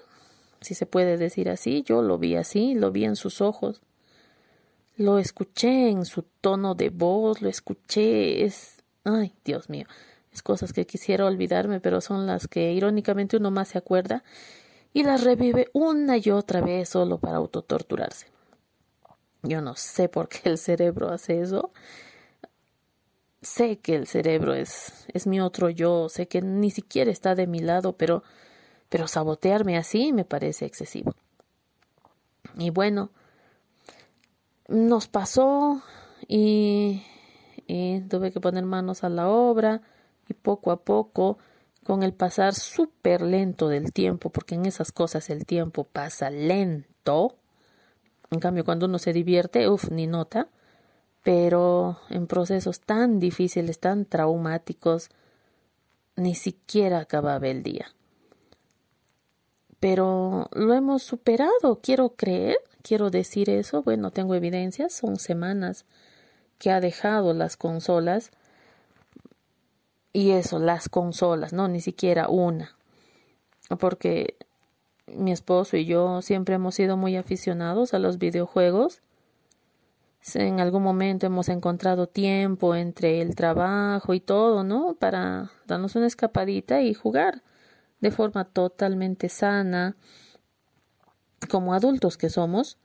si 0.62 0.74
se 0.74 0.86
puede 0.86 1.18
decir 1.18 1.50
así, 1.50 1.84
yo 1.84 2.02
lo 2.02 2.18
vi 2.18 2.36
así, 2.36 2.74
lo 2.74 2.92
vi 2.92 3.06
en 3.06 3.16
sus 3.16 3.40
ojos, 3.42 3.82
lo 4.98 5.20
escuché 5.20 5.90
en 5.90 6.06
su 6.06 6.24
tono 6.42 6.74
de 6.74 6.90
voz, 6.90 7.42
lo 7.42 7.50
escuché, 7.50 8.44
es, 8.44 8.78
ay, 9.04 9.34
Dios 9.44 9.70
mío, 9.70 9.86
es 10.34 10.42
cosas 10.42 10.74
que 10.74 10.88
quisiera 10.88 11.26
olvidarme, 11.26 11.80
pero 11.80 12.02
son 12.02 12.26
las 12.26 12.48
que 12.48 12.74
irónicamente 12.74 13.38
uno 13.38 13.52
más 13.52 13.70
se 13.70 13.78
acuerda 13.78 14.24
y 14.94 15.04
las 15.04 15.24
revive 15.24 15.70
una 15.74 16.18
y 16.18 16.32
otra 16.32 16.62
vez 16.62 16.90
solo 16.90 17.20
para 17.20 17.38
autotorturarse. 17.38 18.28
Yo 19.44 19.62
no 19.62 19.76
sé 19.76 20.10
por 20.10 20.28
qué 20.28 20.50
el 20.50 20.58
cerebro 20.58 21.10
hace 21.10 21.42
eso, 21.42 21.70
sé 23.46 23.78
que 23.78 23.96
el 23.96 24.08
cerebro 24.08 24.54
es, 24.54 25.06
es 25.14 25.28
mi 25.28 25.40
otro 25.40 25.70
yo, 25.70 26.10
sé 26.10 26.28
que 26.28 26.42
ni 26.42 26.72
siquiera 26.72 27.12
está 27.12 27.36
de 27.36 27.48
mi 27.48 27.60
lado, 27.60 27.94
pero, 27.94 28.24
pero 28.90 29.08
sabotearme 29.08 29.78
así 29.78 30.12
me 30.12 30.26
parece 30.26 30.66
excesivo. 30.66 31.16
Y 32.58 32.70
bueno, 32.70 33.12
nos 34.68 35.08
pasó 35.08 35.82
y, 36.28 37.04
y 37.68 38.02
tuve 38.02 38.32
que 38.32 38.40
poner 38.40 38.66
manos 38.66 39.04
a 39.04 39.10
la 39.10 39.28
obra 39.28 39.82
y 40.28 40.34
poco 40.34 40.72
a 40.72 40.84
poco, 40.84 41.38
con 41.84 42.02
el 42.02 42.14
pasar 42.14 42.56
súper 42.56 43.22
lento 43.22 43.68
del 43.68 43.94
tiempo, 43.94 44.32
porque 44.32 44.56
en 44.56 44.66
esas 44.66 44.92
cosas 44.92 45.30
el 45.30 45.46
tiempo 45.46 45.84
pasa 45.84 46.32
lento, 46.32 47.36
en 48.32 48.40
cambio 48.40 48.66
cuando 48.66 48.88
uno 48.88 48.98
se 48.98 49.14
divierte, 49.14 49.70
uff, 49.70 49.92
ni 49.92 50.08
nota, 50.08 50.48
pero 51.26 51.98
en 52.12 52.28
procesos 52.28 52.82
tan 52.82 53.20
difíciles, 53.20 53.80
tan 53.80 54.06
traumáticos, 54.06 55.10
ni 56.16 56.36
siquiera 56.36 57.00
acababa 57.00 57.48
el 57.48 57.64
día. 57.64 57.88
Pero 59.80 60.48
lo 60.52 60.76
hemos 60.76 61.02
superado, 61.02 61.80
quiero 61.82 62.10
creer, 62.10 62.58
quiero 62.84 63.10
decir 63.10 63.50
eso, 63.50 63.82
bueno, 63.82 64.12
tengo 64.12 64.36
evidencias, 64.36 64.94
son 64.94 65.18
semanas 65.18 65.86
que 66.60 66.70
ha 66.70 66.80
dejado 66.80 67.34
las 67.34 67.58
consolas. 67.58 68.30
Y 70.14 70.30
eso, 70.30 70.60
las 70.60 70.90
consolas, 70.90 71.54
no, 71.54 71.68
ni 71.68 71.82
siquiera 71.82 72.30
una, 72.30 72.78
porque 73.80 74.36
mi 75.08 75.32
esposo 75.32 75.76
y 75.76 75.86
yo 75.86 76.22
siempre 76.22 76.54
hemos 76.54 76.76
sido 76.76 76.98
muy 76.98 77.16
aficionados 77.16 77.96
a 77.96 78.00
los 78.00 78.20
videojuegos 78.20 79.02
en 80.34 80.60
algún 80.60 80.82
momento 80.82 81.28
hemos 81.28 81.50
encontrado 81.50 82.08
tiempo 82.08 82.76
entre 82.76 83.22
el 83.22 83.36
trabajo 83.36 84.14
y 84.16 84.20
todo, 84.20 84.64
¿no? 84.64 84.96
Para 84.96 85.52
darnos 85.68 85.96
una 85.96 86.08
escapadita 86.08 86.82
y 86.82 86.96
jugar 86.96 87.44
de 88.00 88.12
forma 88.12 88.46
totalmente 88.46 89.30
sana, 89.30 89.96
como 91.50 91.74
adultos 91.74 92.18
que 92.18 92.30
somos. 92.30 92.80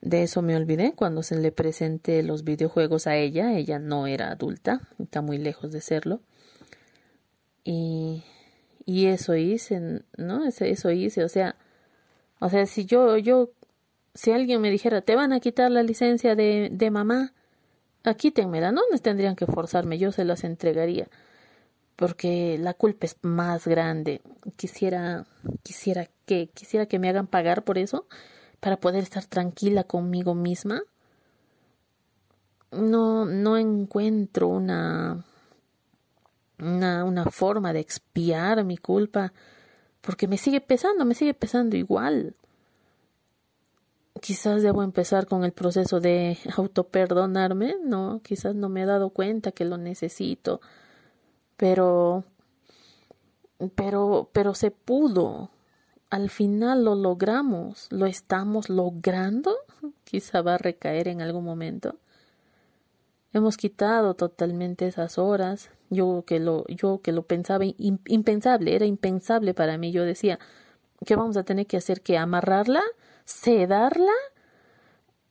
De 0.00 0.24
eso 0.24 0.42
me 0.42 0.56
olvidé 0.56 0.92
cuando 0.94 1.22
se 1.22 1.36
le 1.36 1.52
presenté 1.52 2.22
los 2.22 2.42
videojuegos 2.42 3.06
a 3.06 3.16
ella. 3.16 3.56
Ella 3.56 3.78
no 3.78 4.06
era 4.08 4.32
adulta, 4.32 4.80
está 4.98 5.22
muy 5.22 5.38
lejos 5.38 5.72
de 5.72 5.80
serlo. 5.80 6.20
Y, 7.62 8.24
y 8.84 9.06
eso 9.06 9.36
hice, 9.36 10.02
¿no? 10.16 10.44
Eso 10.44 10.90
hice, 10.90 11.24
o 11.24 11.28
sea, 11.28 11.56
o 12.40 12.50
sea, 12.50 12.66
si 12.66 12.84
yo, 12.84 13.16
yo 13.16 13.50
si 14.16 14.32
alguien 14.32 14.60
me 14.60 14.70
dijera, 14.70 15.02
te 15.02 15.14
van 15.14 15.32
a 15.32 15.40
quitar 15.40 15.70
la 15.70 15.82
licencia 15.82 16.34
de, 16.34 16.70
de 16.72 16.90
mamá, 16.90 17.32
quítenmela, 18.14 18.72
no 18.72 18.82
les 18.90 19.02
tendrían 19.02 19.36
que 19.36 19.46
forzarme, 19.46 19.98
yo 19.98 20.12
se 20.12 20.24
las 20.24 20.44
entregaría, 20.44 21.08
porque 21.96 22.56
la 22.58 22.74
culpa 22.74 23.06
es 23.06 23.16
más 23.22 23.66
grande. 23.66 24.22
Quisiera, 24.56 25.26
quisiera 25.62 26.08
que, 26.24 26.48
quisiera 26.48 26.86
que 26.86 26.98
me 26.98 27.08
hagan 27.08 27.26
pagar 27.26 27.64
por 27.64 27.78
eso, 27.78 28.06
para 28.60 28.78
poder 28.78 29.02
estar 29.02 29.24
tranquila 29.26 29.84
conmigo 29.84 30.34
misma. 30.34 30.82
No, 32.72 33.24
no 33.24 33.58
encuentro 33.58 34.48
una, 34.48 35.24
una, 36.58 37.04
una 37.04 37.24
forma 37.26 37.72
de 37.72 37.80
expiar 37.80 38.64
mi 38.64 38.76
culpa, 38.76 39.32
porque 40.00 40.26
me 40.26 40.38
sigue 40.38 40.60
pesando, 40.60 41.04
me 41.04 41.14
sigue 41.14 41.34
pesando 41.34 41.76
igual 41.76 42.34
quizás 44.20 44.62
debo 44.62 44.82
empezar 44.82 45.26
con 45.26 45.44
el 45.44 45.52
proceso 45.52 46.00
de 46.00 46.38
autoperdonarme, 46.56 47.76
no, 47.84 48.20
quizás 48.22 48.54
no 48.54 48.68
me 48.68 48.82
he 48.82 48.86
dado 48.86 49.10
cuenta 49.10 49.52
que 49.52 49.64
lo 49.64 49.78
necesito, 49.78 50.60
pero 51.56 52.24
pero 53.74 54.30
pero 54.32 54.54
se 54.54 54.70
pudo. 54.70 55.50
Al 56.10 56.30
final 56.30 56.84
lo 56.84 56.94
logramos, 56.94 57.88
lo 57.90 58.06
estamos 58.06 58.68
logrando. 58.68 59.56
Quizá 60.04 60.40
va 60.40 60.54
a 60.54 60.58
recaer 60.58 61.08
en 61.08 61.20
algún 61.20 61.44
momento. 61.44 61.96
Hemos 63.32 63.56
quitado 63.56 64.14
totalmente 64.14 64.86
esas 64.86 65.18
horas. 65.18 65.70
Yo 65.90 66.24
que 66.26 66.38
lo 66.38 66.64
yo 66.68 67.00
que 67.02 67.12
lo 67.12 67.22
pensaba 67.22 67.64
impensable, 67.66 68.74
era 68.74 68.86
impensable 68.86 69.52
para 69.54 69.78
mí. 69.78 69.90
Yo 69.92 70.04
decía, 70.04 70.38
¿qué 71.04 71.16
vamos 71.16 71.36
a 71.36 71.44
tener 71.44 71.66
que 71.66 71.76
hacer 71.76 72.02
que 72.02 72.18
amarrarla? 72.18 72.82
Sedarla, 73.26 74.12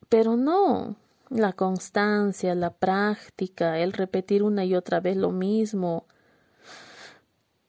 pero 0.08 0.36
no. 0.36 0.94
La 1.28 1.52
constancia, 1.54 2.54
la 2.54 2.70
práctica, 2.70 3.80
el 3.80 3.92
repetir 3.92 4.44
una 4.44 4.64
y 4.64 4.76
otra 4.76 5.00
vez 5.00 5.16
lo 5.16 5.32
mismo. 5.32 6.04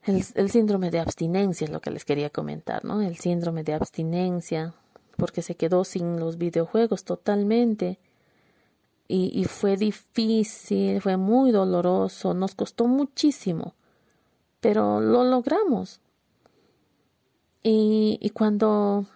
El, 0.03 0.49
síndrome 0.51 0.91
de 0.91 0.99
abstinencia 0.99 1.65
es 1.65 1.71
lo 1.71 1.81
que 1.81 1.89
les 1.89 2.05
quería 2.05 2.29
comentar, 2.29 2.85
¿no? 2.85 3.01
El 3.01 3.17
síndrome 3.17 3.63
de 3.63 3.73
abstinencia, 3.73 4.75
porque 5.17 5.41
se 5.41 5.55
quedó 5.55 5.83
sin 5.83 6.19
los 6.19 6.37
videojuegos 6.37 7.03
totalmente. 7.03 7.99
Y, 9.07 9.31
y 9.33 9.45
fue 9.45 9.75
difícil, 9.75 11.01
fue 11.01 11.17
muy 11.17 11.51
doloroso, 11.51 12.33
nos 12.33 12.55
costó 12.55 12.87
muchísimo, 12.87 13.73
pero 14.59 15.01
lo 15.01 15.23
logramos. 15.23 15.99
Y, 17.63 18.19
y 18.21 18.29
cuando 18.29 19.07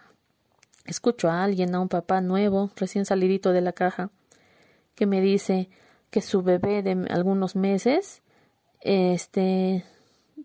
Escucho 0.84 1.30
a 1.30 1.44
alguien, 1.44 1.74
a 1.74 1.80
un 1.80 1.88
papá 1.88 2.20
nuevo, 2.20 2.70
recién 2.76 3.04
salidito 3.04 3.52
de 3.52 3.60
la 3.60 3.72
caja, 3.72 4.10
que 4.94 5.06
me 5.06 5.20
dice 5.20 5.70
que 6.10 6.20
su 6.20 6.42
bebé 6.42 6.82
de 6.82 7.06
algunos 7.10 7.56
meses, 7.56 8.22
este, 8.80 9.84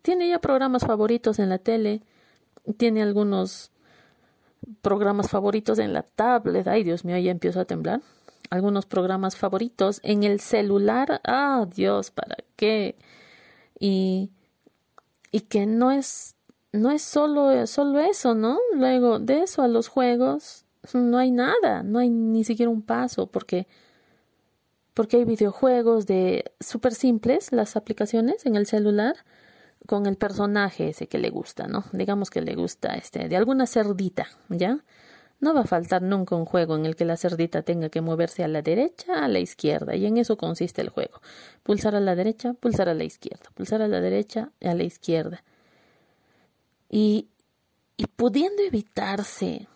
tiene 0.02 0.28
ya 0.28 0.40
programas 0.40 0.86
favoritos 0.86 1.38
en 1.38 1.48
la 1.48 1.58
tele, 1.58 2.02
tiene 2.76 3.02
algunos 3.02 3.70
programas 4.80 5.28
favoritos 5.28 5.78
en 5.78 5.92
la 5.92 6.02
tablet, 6.02 6.66
ay 6.68 6.84
Dios 6.84 7.04
mío, 7.04 7.18
ya 7.18 7.30
empiezo 7.30 7.60
a 7.60 7.64
temblar, 7.64 8.00
algunos 8.50 8.86
programas 8.86 9.36
favoritos 9.36 10.00
en 10.02 10.22
el 10.22 10.40
celular, 10.40 11.20
ah 11.24 11.66
Dios, 11.74 12.10
¿para 12.10 12.36
qué? 12.56 12.96
Y, 13.78 14.30
y 15.30 15.40
que 15.40 15.66
no 15.66 15.90
es 15.90 16.37
no 16.72 16.90
es 16.90 17.02
solo, 17.02 17.66
solo 17.66 18.00
eso, 18.00 18.34
¿no? 18.34 18.58
Luego 18.74 19.18
de 19.18 19.42
eso 19.42 19.62
a 19.62 19.68
los 19.68 19.88
juegos 19.88 20.64
no 20.94 21.18
hay 21.18 21.30
nada, 21.30 21.82
no 21.82 21.98
hay 21.98 22.10
ni 22.10 22.44
siquiera 22.44 22.70
un 22.70 22.82
paso, 22.82 23.26
porque 23.26 23.66
porque 24.94 25.18
hay 25.18 25.24
videojuegos 25.24 26.06
de 26.06 26.52
súper 26.58 26.92
simples, 26.92 27.52
las 27.52 27.76
aplicaciones 27.76 28.44
en 28.46 28.56
el 28.56 28.66
celular, 28.66 29.14
con 29.86 30.06
el 30.06 30.16
personaje 30.16 30.88
ese 30.88 31.06
que 31.06 31.18
le 31.18 31.30
gusta, 31.30 31.68
¿no? 31.68 31.84
Digamos 31.92 32.30
que 32.30 32.40
le 32.40 32.56
gusta 32.56 32.94
este, 32.96 33.28
de 33.28 33.36
alguna 33.36 33.68
cerdita, 33.68 34.26
¿ya? 34.48 34.84
No 35.38 35.54
va 35.54 35.60
a 35.60 35.64
faltar 35.64 36.02
nunca 36.02 36.34
un 36.34 36.46
juego 36.46 36.74
en 36.74 36.84
el 36.84 36.96
que 36.96 37.04
la 37.04 37.16
cerdita 37.16 37.62
tenga 37.62 37.90
que 37.90 38.00
moverse 38.00 38.42
a 38.42 38.48
la 38.48 38.60
derecha, 38.60 39.24
a 39.24 39.28
la 39.28 39.38
izquierda, 39.38 39.94
y 39.94 40.04
en 40.04 40.16
eso 40.16 40.36
consiste 40.36 40.82
el 40.82 40.88
juego. 40.88 41.20
Pulsar 41.62 41.94
a 41.94 42.00
la 42.00 42.16
derecha, 42.16 42.54
pulsar 42.54 42.88
a 42.88 42.94
la 42.94 43.04
izquierda, 43.04 43.50
pulsar 43.54 43.82
a 43.82 43.88
la 43.88 44.00
derecha, 44.00 44.50
a 44.60 44.74
la 44.74 44.82
izquierda 44.82 45.44
y, 46.88 47.28
pudiendo 48.16 48.62
evitarse, 48.62 49.68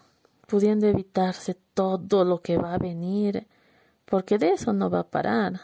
pudiendo 0.47 0.87
evitarse 0.87 1.57
todo 1.75 2.25
lo 2.25 2.43
que 2.43 2.57
va 2.59 2.75
a 2.75 2.79
venir, 2.79 3.47
porque 4.05 4.39
de 4.39 4.51
eso 4.51 4.73
no 4.73 4.91
va 4.91 5.01
a 5.01 5.11
parar. 5.11 5.61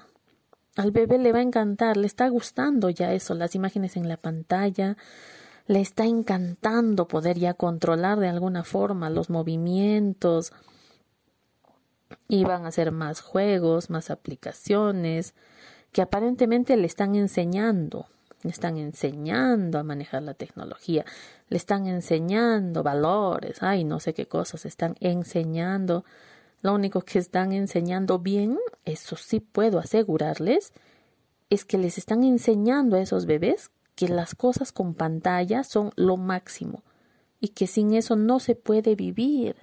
al 0.77 0.93
bebé 0.93 1.19
le 1.19 1.33
va 1.33 1.41
a 1.41 1.43
encantar, 1.43 1.97
le 1.97 2.07
está 2.07 2.29
gustando 2.29 2.89
ya 2.89 3.13
eso, 3.13 3.35
las 3.35 3.55
imágenes 3.57 3.97
en 3.97 4.09
la 4.09 4.17
pantalla, 4.17 4.97
le 5.67 5.81
está 5.81 6.05
encantando 6.05 7.09
poder 7.09 7.39
ya 7.39 7.55
controlar 7.55 8.21
de 8.21 8.29
alguna 8.29 8.65
forma 8.65 9.11
los 9.11 9.29
movimientos 9.29 10.53
y 12.29 12.45
van 12.45 12.65
a 12.65 12.69
hacer 12.69 12.93
más 12.93 13.21
juegos, 13.21 13.91
más 13.91 14.11
aplicaciones 14.11 15.35
que 15.93 16.03
aparentemente 16.03 16.77
le 16.77 16.87
están 16.87 17.15
enseñando, 17.15 18.07
le 18.43 18.51
están 18.51 18.77
enseñando 18.77 19.79
a 19.79 19.83
manejar 19.83 20.23
la 20.23 20.35
tecnología, 20.35 21.05
le 21.49 21.57
están 21.57 21.87
enseñando 21.87 22.83
valores, 22.83 23.63
ay, 23.63 23.85
no 23.85 24.01
sé 24.01 24.15
qué 24.15 24.27
cosas 24.27 24.65
están 24.65 24.95
enseñando. 25.01 26.05
Lo 26.61 26.75
único 26.75 27.03
que 27.03 27.19
están 27.19 27.53
enseñando 27.53 28.19
bien, 28.19 28.59
eso 28.85 29.17
sí 29.17 29.41
puedo 29.41 29.79
asegurarles, 29.79 30.73
es 31.51 31.65
que 31.65 31.79
les 31.79 31.99
están 31.99 32.25
enseñando 32.25 32.97
a 32.97 33.01
esos 33.01 33.27
bebés 33.27 33.71
que 33.95 34.09
las 34.09 34.35
cosas 34.35 34.71
con 34.73 34.95
pantalla 34.95 35.65
son 35.65 35.91
lo 35.97 36.17
máximo 36.17 36.83
y 37.41 37.49
que 37.49 37.67
sin 37.67 37.95
eso 37.95 38.17
no 38.17 38.39
se 38.41 38.55
puede 38.55 38.95
vivir, 38.95 39.57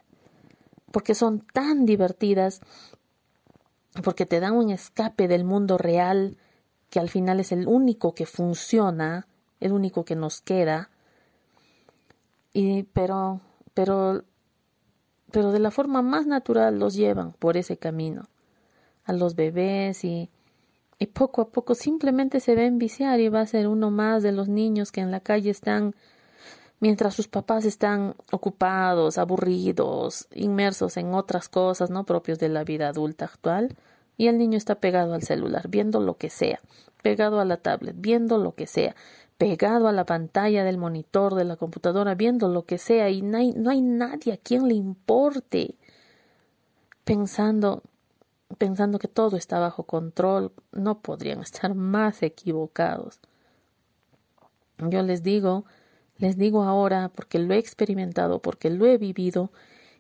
porque 0.91 1.15
son 1.15 1.39
tan 1.39 1.85
divertidas, 1.85 2.61
porque 4.03 4.25
te 4.25 4.39
dan 4.39 4.53
un 4.53 4.69
escape 4.69 5.27
del 5.27 5.43
mundo 5.43 5.77
real, 5.77 6.37
que 6.95 7.01
al 7.01 7.09
final 7.09 7.41
es 7.41 7.51
el 7.51 7.67
único 7.67 8.15
que 8.15 8.25
funciona, 8.25 9.27
el 9.59 9.73
único 9.73 10.05
que 10.05 10.15
nos 10.15 10.39
queda. 10.39 10.91
Y 12.53 12.83
pero 12.83 13.41
pero 13.73 14.23
pero 15.29 15.51
de 15.51 15.59
la 15.59 15.71
forma 15.71 16.01
más 16.01 16.25
natural 16.25 16.79
los 16.79 16.93
llevan 16.93 17.33
por 17.33 17.57
ese 17.57 17.75
camino 17.75 18.29
a 19.03 19.11
los 19.11 19.35
bebés 19.35 20.05
y 20.05 20.29
y 20.97 21.07
poco 21.07 21.41
a 21.41 21.49
poco 21.49 21.75
simplemente 21.75 22.39
se 22.39 22.55
ven 22.55 22.77
viciar 22.77 23.19
y 23.19 23.27
va 23.27 23.41
a 23.41 23.47
ser 23.47 23.67
uno 23.67 23.91
más 23.91 24.23
de 24.23 24.31
los 24.31 24.47
niños 24.47 24.93
que 24.93 25.01
en 25.01 25.11
la 25.11 25.19
calle 25.19 25.49
están 25.49 25.95
mientras 26.79 27.13
sus 27.13 27.27
papás 27.27 27.65
están 27.65 28.15
ocupados, 28.31 29.17
aburridos, 29.17 30.29
inmersos 30.33 30.95
en 30.95 31.13
otras 31.13 31.49
cosas 31.49 31.89
no 31.89 32.05
propios 32.05 32.39
de 32.39 32.47
la 32.47 32.63
vida 32.63 32.87
adulta 32.87 33.25
actual 33.25 33.75
y 34.17 34.27
el 34.27 34.37
niño 34.37 34.57
está 34.57 34.75
pegado 34.75 35.13
al 35.13 35.23
celular, 35.23 35.67
viendo 35.67 35.99
lo 35.99 36.17
que 36.17 36.29
sea, 36.29 36.59
pegado 37.01 37.39
a 37.39 37.45
la 37.45 37.57
tablet, 37.57 37.95
viendo 37.97 38.37
lo 38.37 38.55
que 38.55 38.67
sea, 38.67 38.95
pegado 39.37 39.87
a 39.87 39.91
la 39.91 40.05
pantalla 40.05 40.63
del 40.63 40.77
monitor 40.77 41.35
de 41.35 41.43
la 41.43 41.57
computadora, 41.57 42.15
viendo 42.15 42.47
lo 42.47 42.65
que 42.65 42.77
sea, 42.77 43.09
y 43.09 43.21
no 43.21 43.37
hay, 43.37 43.51
no 43.53 43.69
hay 43.69 43.81
nadie 43.81 44.33
a 44.33 44.37
quien 44.37 44.67
le 44.67 44.75
importe, 44.75 45.75
pensando, 47.03 47.83
pensando 48.57 48.99
que 48.99 49.07
todo 49.07 49.37
está 49.37 49.59
bajo 49.59 49.83
control, 49.83 50.53
no 50.71 50.99
podrían 50.99 51.41
estar 51.41 51.75
más 51.75 52.23
equivocados. 52.23 53.19
Yo 54.77 55.03
les 55.03 55.23
digo, 55.23 55.65
les 56.17 56.37
digo 56.37 56.63
ahora, 56.63 57.09
porque 57.09 57.39
lo 57.39 57.53
he 57.53 57.57
experimentado, 57.57 58.41
porque 58.41 58.69
lo 58.69 58.85
he 58.85 58.97
vivido, 58.97 59.51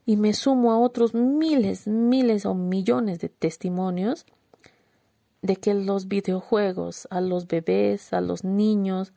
y 0.05 0.17
me 0.17 0.33
sumo 0.33 0.71
a 0.71 0.79
otros 0.79 1.13
miles, 1.13 1.87
miles 1.87 2.45
o 2.45 2.53
millones 2.53 3.19
de 3.19 3.29
testimonios 3.29 4.25
de 5.41 5.55
que 5.57 5.73
los 5.73 6.07
videojuegos 6.07 7.07
a 7.11 7.21
los 7.21 7.47
bebés, 7.47 8.13
a 8.13 8.21
los 8.21 8.43
niños, 8.43 9.13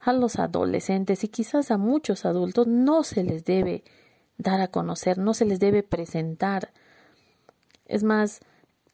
a 0.00 0.12
los 0.12 0.38
adolescentes 0.38 1.24
y 1.24 1.28
quizás 1.28 1.70
a 1.70 1.78
muchos 1.78 2.24
adultos 2.24 2.66
no 2.66 3.02
se 3.04 3.24
les 3.24 3.44
debe 3.44 3.84
dar 4.38 4.60
a 4.60 4.68
conocer, 4.68 5.18
no 5.18 5.34
se 5.34 5.44
les 5.44 5.58
debe 5.58 5.82
presentar. 5.82 6.72
Es 7.86 8.02
más, 8.02 8.40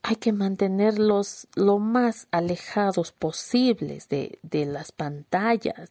hay 0.02 0.16
que 0.16 0.32
mantenerlos 0.32 1.46
lo 1.54 1.78
más 1.78 2.26
alejados 2.30 3.12
posibles 3.12 4.08
de, 4.08 4.38
de 4.42 4.66
las 4.66 4.92
pantallas. 4.92 5.90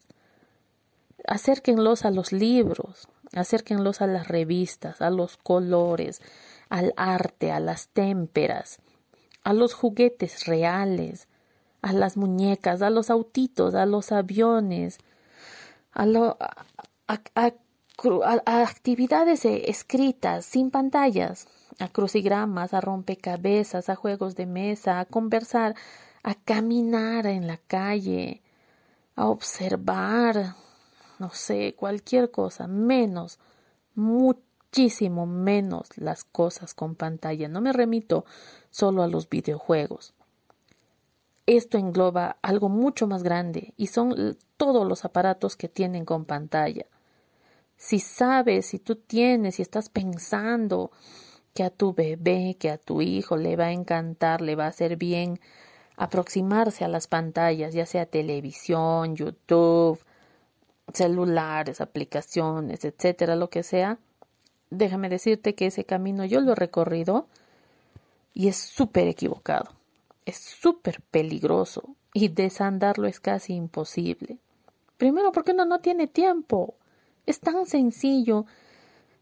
Acérquenlos 1.27 2.03
a 2.05 2.11
los 2.11 2.31
libros, 2.31 3.07
Acérquenlos 3.33 4.01
a 4.01 4.07
las 4.07 4.27
revistas, 4.27 5.01
a 5.01 5.09
los 5.09 5.37
colores, 5.37 6.21
al 6.69 6.93
arte, 6.97 7.51
a 7.51 7.59
las 7.59 7.87
témperas, 7.89 8.79
a 9.43 9.53
los 9.53 9.73
juguetes 9.73 10.45
reales, 10.45 11.27
a 11.81 11.93
las 11.93 12.17
muñecas, 12.17 12.81
a 12.81 12.89
los 12.89 13.09
autitos, 13.09 13.73
a 13.73 13.85
los 13.85 14.11
aviones, 14.11 14.99
a, 15.93 16.05
a, 17.07 17.51
actividades 18.61 19.45
escritas 19.45 20.45
sin 20.45 20.71
pantallas, 20.71 21.47
a 21.79 21.87
crucigramas, 21.87 22.73
a 22.73 22.81
rompecabezas, 22.81 23.89
a 23.89 23.95
juegos 23.95 24.35
de 24.35 24.45
mesa, 24.45 24.99
a 24.99 25.05
conversar, 25.05 25.75
a 26.23 26.35
caminar 26.35 27.25
en 27.25 27.47
la 27.47 27.57
calle, 27.57 28.41
a 29.15 29.27
observar, 29.27 30.55
no 31.21 31.29
sé, 31.29 31.75
cualquier 31.77 32.31
cosa, 32.31 32.67
menos, 32.67 33.37
muchísimo 33.93 35.27
menos 35.27 35.95
las 35.95 36.23
cosas 36.23 36.73
con 36.73 36.95
pantalla. 36.95 37.47
No 37.47 37.61
me 37.61 37.71
remito 37.71 38.25
solo 38.71 39.03
a 39.03 39.07
los 39.07 39.29
videojuegos. 39.29 40.13
Esto 41.45 41.77
engloba 41.77 42.37
algo 42.41 42.69
mucho 42.69 43.05
más 43.05 43.21
grande 43.21 43.75
y 43.77 43.87
son 43.87 44.37
todos 44.57 44.87
los 44.87 45.05
aparatos 45.05 45.55
que 45.55 45.69
tienen 45.69 46.05
con 46.05 46.25
pantalla. 46.25 46.87
Si 47.77 47.99
sabes, 47.99 48.65
si 48.65 48.79
tú 48.79 48.95
tienes, 48.95 49.55
si 49.55 49.61
estás 49.61 49.89
pensando 49.89 50.91
que 51.53 51.63
a 51.63 51.69
tu 51.69 51.93
bebé, 51.93 52.57
que 52.59 52.71
a 52.71 52.79
tu 52.79 53.03
hijo 53.03 53.37
le 53.37 53.55
va 53.55 53.65
a 53.65 53.71
encantar, 53.73 54.41
le 54.41 54.55
va 54.55 54.65
a 54.65 54.69
hacer 54.69 54.97
bien 54.97 55.39
aproximarse 55.97 56.83
a 56.83 56.87
las 56.87 57.05
pantallas, 57.05 57.75
ya 57.75 57.85
sea 57.85 58.07
televisión, 58.07 59.15
YouTube, 59.15 59.99
celulares, 60.93 61.81
aplicaciones, 61.81 62.85
etcétera, 62.85 63.35
lo 63.35 63.49
que 63.49 63.63
sea, 63.63 63.99
déjame 64.69 65.09
decirte 65.09 65.55
que 65.55 65.67
ese 65.67 65.85
camino 65.85 66.25
yo 66.25 66.41
lo 66.41 66.53
he 66.53 66.55
recorrido 66.55 67.27
y 68.33 68.47
es 68.47 68.57
súper 68.57 69.07
equivocado, 69.07 69.71
es 70.25 70.37
súper 70.37 71.01
peligroso 71.11 71.95
y 72.13 72.29
desandarlo 72.29 73.07
es 73.07 73.19
casi 73.19 73.53
imposible. 73.53 74.37
Primero 74.97 75.31
porque 75.31 75.51
uno 75.51 75.65
no 75.65 75.79
tiene 75.79 76.07
tiempo, 76.07 76.75
es 77.25 77.39
tan 77.39 77.65
sencillo 77.65 78.45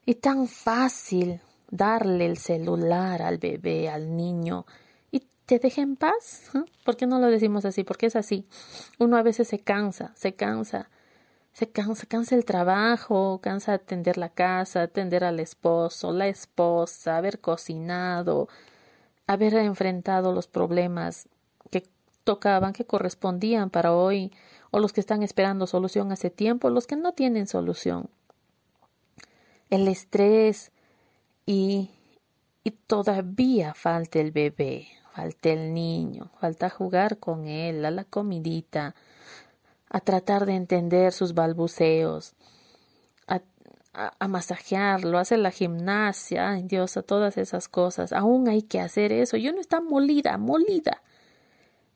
y 0.05 0.15
tan 0.15 0.47
fácil 0.47 1.41
darle 1.69 2.25
el 2.25 2.37
celular 2.37 3.21
al 3.21 3.37
bebé, 3.37 3.89
al 3.89 4.15
niño, 4.15 4.65
y 5.11 5.23
te 5.45 5.59
deje 5.59 5.81
en 5.81 5.95
paz. 5.95 6.51
¿Por 6.83 6.97
qué 6.97 7.05
no 7.05 7.19
lo 7.19 7.27
decimos 7.27 7.65
así? 7.65 7.83
Porque 7.83 8.07
es 8.07 8.15
así. 8.15 8.47
Uno 8.97 9.17
a 9.17 9.23
veces 9.23 9.47
se 9.47 9.59
cansa, 9.59 10.11
se 10.15 10.33
cansa 10.33 10.89
se 11.59 11.69
cansa, 11.69 12.05
cansa 12.05 12.35
el 12.35 12.45
trabajo, 12.45 13.41
cansa 13.43 13.73
atender 13.73 14.17
la 14.17 14.29
casa, 14.29 14.81
atender 14.81 15.25
al 15.25 15.41
esposo, 15.41 16.13
la 16.13 16.29
esposa, 16.29 17.17
haber 17.17 17.39
cocinado, 17.41 18.47
haber 19.27 19.55
enfrentado 19.55 20.31
los 20.31 20.47
problemas 20.47 21.27
que 21.69 21.85
tocaban, 22.23 22.71
que 22.71 22.85
correspondían 22.85 23.69
para 23.69 23.93
hoy, 23.93 24.31
o 24.71 24.79
los 24.79 24.93
que 24.93 25.01
están 25.01 25.21
esperando 25.21 25.67
solución 25.67 26.13
hace 26.13 26.29
tiempo, 26.29 26.69
los 26.69 26.87
que 26.87 26.95
no 26.95 27.11
tienen 27.11 27.45
solución. 27.45 28.09
El 29.69 29.89
estrés 29.89 30.71
y, 31.45 31.89
y 32.63 32.71
todavía 32.71 33.73
falta 33.73 34.21
el 34.21 34.31
bebé, 34.31 34.87
falta 35.13 35.49
el 35.49 35.73
niño, 35.73 36.31
falta 36.39 36.69
jugar 36.69 37.17
con 37.17 37.47
él, 37.47 37.83
a 37.83 37.91
la 37.91 38.05
comidita, 38.05 38.95
a 39.89 39.99
tratar 39.99 40.45
de 40.45 40.55
entender 40.55 41.11
sus 41.13 41.33
balbuceos, 41.33 42.33
a, 43.27 43.41
a, 44.19 44.27
masajearlo, 44.27 45.17
a 45.17 45.21
hacer 45.21 45.39
la 45.39 45.51
gimnasia, 45.51 46.51
ay 46.51 46.63
Dios, 46.63 46.95
a 46.95 47.01
todas 47.01 47.37
esas 47.37 47.67
cosas. 47.67 48.13
Aún 48.13 48.47
hay 48.47 48.61
que 48.61 48.79
hacer 48.79 49.11
eso. 49.11 49.35
Yo 49.37 49.51
no 49.51 49.59
estaba 49.59 49.83
molida, 49.83 50.37
molida. 50.37 51.01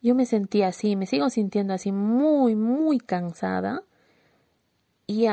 Yo 0.02 0.16
me 0.16 0.26
sentía 0.26 0.68
así, 0.68 0.96
me 0.96 1.06
sigo 1.06 1.30
sintiendo 1.30 1.74
así, 1.74 1.92
muy, 1.92 2.56
muy 2.56 3.00
cansada. 3.00 3.84
Y 5.08 5.28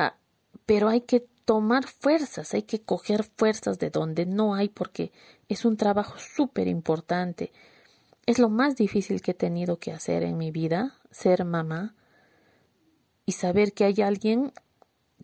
pero 0.66 0.88
hay 0.88 1.00
que 1.00 1.26
tomar 1.44 1.86
fuerzas, 1.86 2.54
hay 2.54 2.62
que 2.62 2.80
coger 2.80 3.24
fuerzas 3.24 3.78
de 3.78 3.90
donde 3.90 4.26
no 4.26 4.54
hay, 4.54 4.68
porque 4.68 5.10
es 5.48 5.64
un 5.64 5.76
trabajo 5.76 6.18
súper 6.18 6.68
importante. 6.68 7.52
Es 8.26 8.38
lo 8.38 8.50
más 8.50 8.76
difícil 8.76 9.22
que 9.22 9.32
he 9.32 9.34
tenido 9.34 9.78
que 9.78 9.92
hacer 9.92 10.22
en 10.22 10.38
mi 10.38 10.52
vida, 10.52 10.98
ser 11.10 11.44
mamá 11.44 11.94
y 13.30 13.32
saber 13.32 13.74
que 13.74 13.84
hay 13.84 14.02
alguien 14.02 14.52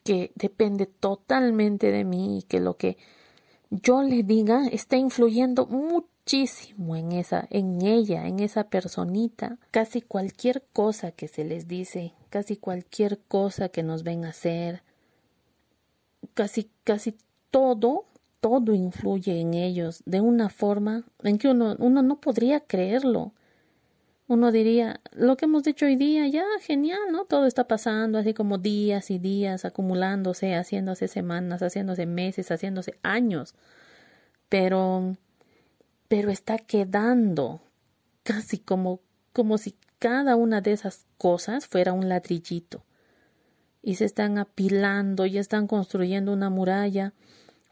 que 0.05 0.31
depende 0.37 0.87
totalmente 0.87 1.91
de 1.91 2.05
mí 2.05 2.39
y 2.39 2.43
que 2.45 2.61
lo 2.61 2.77
que 2.77 2.99
yo 3.71 4.05
le 4.05 4.23
diga 4.23 4.69
está 4.69 4.97
influyendo 4.97 5.67
muchísimo 5.67 6.95
en 6.95 7.11
esa, 7.11 7.49
en 7.51 7.83
ella, 7.83 8.29
en 8.29 8.39
esa 8.39 8.69
personita. 8.69 9.59
Casi 9.73 10.03
cualquier 10.03 10.63
cosa 10.73 11.11
que 11.11 11.27
se 11.27 11.43
les 11.45 11.67
dice, 11.67 12.13
casi 12.31 12.57
cualquier 12.57 13.19
cosa 13.27 13.71
que 13.71 13.83
nos 13.83 14.05
ven 14.05 14.25
hacer, 14.25 14.85
casi, 16.35 16.71
casi 16.85 17.17
todo, 17.51 18.05
todo 18.41 18.73
influye 18.73 19.41
en 19.41 19.55
ellos 19.55 20.05
de 20.07 20.21
una 20.21 20.49
forma 20.49 21.03
en 21.25 21.39
que 21.39 21.49
uno, 21.49 21.75
uno 21.81 22.03
no 22.03 22.21
podría 22.21 22.61
creerlo. 22.61 23.33
Uno 24.29 24.51
diría, 24.51 25.01
lo 25.13 25.37
que 25.37 25.45
hemos 25.45 25.63
dicho 25.63 25.87
hoy 25.87 25.95
día, 25.95 26.27
ya, 26.27 26.45
genial, 26.61 26.99
¿no? 27.13 27.27
Todo 27.27 27.47
está 27.47 27.69
pasando 27.69 28.19
así 28.19 28.35
como 28.35 28.59
días 28.59 29.11
y 29.11 29.19
días 29.19 29.65
acumulándose, 29.65 30.57
haciéndose 30.57 31.07
semanas, 31.07 31.63
haciéndose 31.63 32.07
meses, 32.07 32.51
haciéndose 32.51 32.99
años. 33.03 33.55
Pero, 34.49 35.17
pero 36.09 36.31
está 36.31 36.59
quedando 36.59 37.61
casi 38.25 38.59
como, 38.59 39.01
como 39.33 39.59
si 39.59 39.77
cada 40.01 40.35
una 40.35 40.61
de 40.61 40.73
esas 40.73 41.07
cosas 41.19 41.67
fuera 41.69 41.93
un 41.93 42.09
ladrillito. 42.09 42.85
Y 43.81 43.95
se 43.95 44.07
están 44.07 44.39
apilando 44.39 45.27
y 45.27 45.39
están 45.39 45.69
construyendo 45.69 46.33
una 46.33 46.51
muralla, 46.51 47.13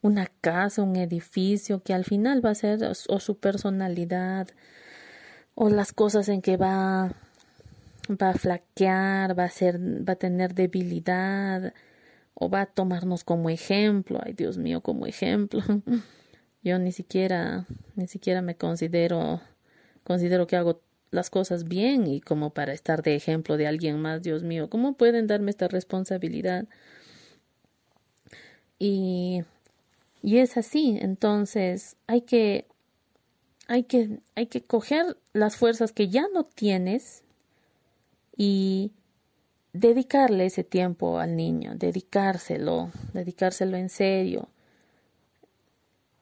una 0.02 0.26
casa, 0.40 0.82
un 0.82 0.94
edificio 0.94 1.82
que 1.82 1.94
al 1.94 2.04
final 2.04 2.44
va 2.44 2.50
a 2.50 2.54
ser 2.54 2.84
o 2.84 3.20
su 3.20 3.38
personalidad, 3.38 4.48
o 5.54 5.68
las 5.68 5.92
cosas 5.92 6.28
en 6.28 6.42
que 6.42 6.56
va 6.56 7.12
va 8.10 8.30
a 8.30 8.34
flaquear, 8.34 9.38
va 9.38 9.44
a 9.44 9.50
ser 9.50 9.78
va 10.06 10.14
a 10.14 10.16
tener 10.16 10.54
debilidad 10.54 11.72
o 12.34 12.50
va 12.50 12.62
a 12.62 12.66
tomarnos 12.66 13.24
como 13.24 13.50
ejemplo, 13.50 14.20
ay 14.22 14.32
Dios 14.34 14.58
mío, 14.58 14.80
como 14.80 15.06
ejemplo. 15.06 15.62
Yo 16.62 16.78
ni 16.78 16.92
siquiera 16.92 17.66
ni 17.96 18.08
siquiera 18.08 18.42
me 18.42 18.56
considero 18.56 19.40
considero 20.04 20.46
que 20.46 20.56
hago 20.56 20.80
las 21.10 21.30
cosas 21.30 21.64
bien 21.64 22.06
y 22.06 22.20
como 22.20 22.50
para 22.50 22.72
estar 22.72 23.02
de 23.02 23.14
ejemplo 23.14 23.56
de 23.56 23.68
alguien 23.68 24.00
más, 24.00 24.22
Dios 24.22 24.42
mío, 24.42 24.68
¿cómo 24.68 24.94
pueden 24.94 25.26
darme 25.28 25.50
esta 25.50 25.68
responsabilidad? 25.68 26.66
Y 28.78 29.44
y 30.22 30.38
es 30.38 30.56
así, 30.56 30.98
entonces 31.00 31.96
hay 32.06 32.22
que 32.22 32.66
hay 33.66 33.85
que, 33.85 34.20
hay 34.35 34.46
que 34.46 34.62
coger 34.62 35.16
las 35.33 35.57
fuerzas 35.57 35.92
que 35.92 36.09
ya 36.09 36.27
no 36.33 36.44
tienes 36.44 37.24
y 38.37 38.92
dedicarle 39.72 40.46
ese 40.46 40.64
tiempo 40.64 41.18
al 41.18 41.37
niño, 41.37 41.74
dedicárselo, 41.74 42.90
dedicárselo 43.12 43.77
en 43.77 43.88
serio. 43.88 44.48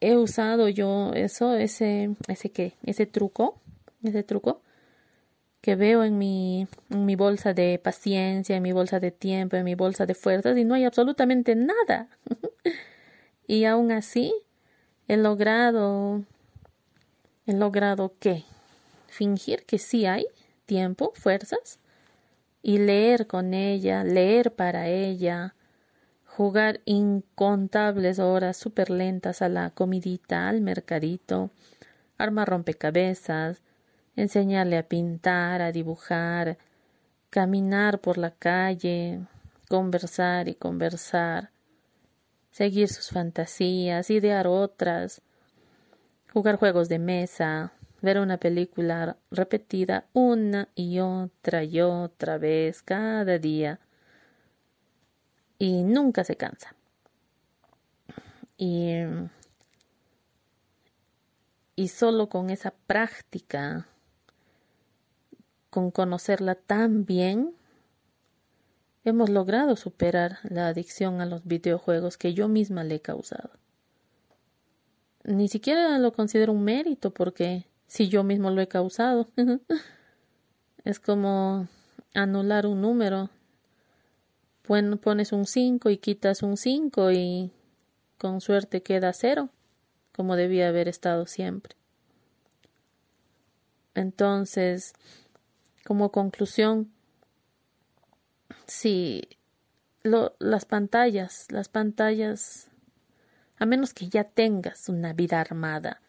He 0.01 0.17
usado 0.17 0.69
yo 0.69 1.13
eso, 1.15 1.55
ese, 1.55 2.17
ese 2.29 2.51
qué, 2.51 2.75
ese 2.85 3.07
truco, 3.07 3.61
ese 4.03 4.23
truco 4.23 4.61
que 5.61 5.77
veo 5.77 6.03
en 6.03 6.19
mi, 6.19 6.67
en 6.91 7.07
mi 7.07 7.15
bolsa 7.15 7.55
de 7.55 7.79
paciencia, 7.79 8.57
en 8.57 8.63
mi 8.65 8.73
bolsa 8.73 8.99
de 8.99 9.13
tiempo, 9.13 9.57
en 9.57 9.65
mi 9.65 9.77
bolsa 9.77 10.07
de 10.07 10.15
fuerzas 10.15 10.59
y 10.59 10.65
no 10.65 10.75
hay 10.75 10.85
absolutamente 10.85 11.55
nada. 11.55 12.09
y 13.47 13.65
aún 13.65 13.93
así 13.93 14.35
he 15.07 15.17
logrado 15.17 16.25
He 17.45 17.53
logrado 17.53 18.15
qué? 18.21 18.45
Fingir 19.09 19.65
que 19.67 19.79
sí 19.79 20.07
hay 20.07 20.27
tiempo, 20.65 21.13
fuerzas, 21.17 21.81
y 22.63 22.79
leer 22.79 23.27
con 23.27 23.53
ella, 23.53 24.05
leer 24.05 24.55
para 24.55 24.87
ella, 24.87 25.55
jugar 26.25 26.81
incontables 26.85 28.21
horas 28.21 28.57
súper 28.57 28.91
lentas 28.91 29.43
a 29.43 29.49
la 29.49 29.71
comidita, 29.71 30.49
al 30.49 30.61
mercadito, 30.61 31.51
armar 32.17 32.49
rompecabezas, 32.49 33.61
enseñarle 34.15 34.79
a 34.79 34.89
pintar, 34.89 35.63
a 35.63 35.73
dibujar, 35.73 36.59
caminar 37.29 37.99
por 38.01 38.19
la 38.19 38.31
calle, 38.31 39.21
conversar 39.69 40.49
y 40.49 40.55
conversar, 40.55 41.51
seguir 42.53 42.89
sus 42.89 43.11
fantasías, 43.11 44.11
idear 44.11 44.47
otras, 44.47 45.23
jugar 46.33 46.57
juegos 46.57 46.89
de 46.89 46.99
mesa, 46.99 47.73
ver 48.01 48.19
una 48.19 48.39
película 48.39 49.19
repetida 49.31 50.07
una 50.13 50.69
y 50.75 50.99
otra 51.01 51.63
y 51.63 51.81
otra 51.81 52.39
vez 52.39 52.83
cada 52.83 53.39
día 53.39 53.81
y 55.59 55.85
nunca 55.85 56.25
se 56.25 56.37
cansa. 56.37 56.75
Y, 58.57 58.93
y 61.77 61.89
solo 61.89 62.29
con 62.29 62.51
esa 62.51 62.73
práctica, 62.87 63.87
con 65.71 65.91
conocerla 65.91 66.55
tan 66.55 67.05
bien, 67.05 67.55
hemos 69.05 69.31
logrado 69.31 69.77
superar 69.77 70.39
la 70.45 70.69
adicción 70.69 71.21
a 71.21 71.27
los 71.27 71.45
videojuegos 71.45 72.17
que 72.17 72.35
yo 72.35 72.49
misma 72.49 72.85
le 72.85 72.97
he 72.97 73.01
causado 73.01 73.62
ni 75.25 75.49
siquiera 75.49 75.99
lo 75.99 76.13
considero 76.13 76.53
un 76.53 76.65
mérito 76.65 77.13
porque 77.13 77.67
si 77.87 78.09
yo 78.09 78.25
mismo 78.25 78.51
lo 78.51 78.61
he 78.61 78.69
causado. 78.69 79.29
es 80.85 80.99
como 80.99 81.69
anular 82.15 82.67
un 82.67 82.81
número. 82.81 83.31
Pones 84.63 85.33
un 85.33 85.45
5 85.45 85.91
y 85.91 85.99
quitas 85.99 86.43
un 86.43 86.57
5 86.57 87.13
y 87.13 87.51
con 88.17 88.41
suerte 88.41 88.83
queda 88.83 89.13
cero, 89.13 89.51
como 90.13 90.37
debía 90.37 90.69
haber 90.69 90.89
estado 90.89 91.27
siempre. 91.27 91.75
Entonces, 93.95 94.95
como 95.85 96.13
conclusión, 96.13 96.91
si 98.67 99.29
lo, 100.03 100.35
las 100.39 100.65
pantallas, 100.65 101.47
las 101.51 101.69
pantallas 101.69 102.69
a 103.63 103.65
menos 103.65 103.95
que 103.95 104.09
ya 104.09 104.25
tengas 104.25 104.89
una 104.89 105.13
vida 105.13 105.41
armada 105.41 106.01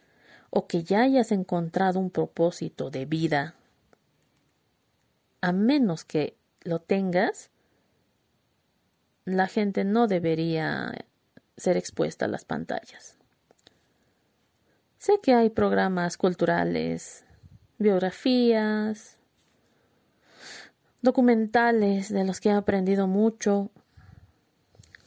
o 0.49 0.65
que 0.65 0.83
ya 0.83 1.03
hayas 1.03 1.31
encontrado 1.31 1.99
un 1.99 2.09
propósito 2.09 2.89
de 2.89 3.05
vida. 3.05 3.53
A 5.39 5.51
menos 5.51 6.03
que 6.03 6.35
lo 6.63 6.79
tengas, 6.79 7.51
la 9.25 9.45
gente 9.45 9.83
no 9.83 10.07
debería 10.07 11.05
ser 11.55 11.77
expuesta 11.77 12.25
a 12.25 12.27
las 12.27 12.43
pantallas. 12.43 13.19
Sé 14.97 15.19
que 15.21 15.35
hay 15.35 15.51
programas 15.51 16.17
culturales, 16.17 17.23
biografías, 17.77 19.17
documentales 21.03 22.11
de 22.11 22.23
los 22.23 22.39
que 22.39 22.49
he 22.49 22.53
aprendido 22.53 23.05
mucho, 23.05 23.69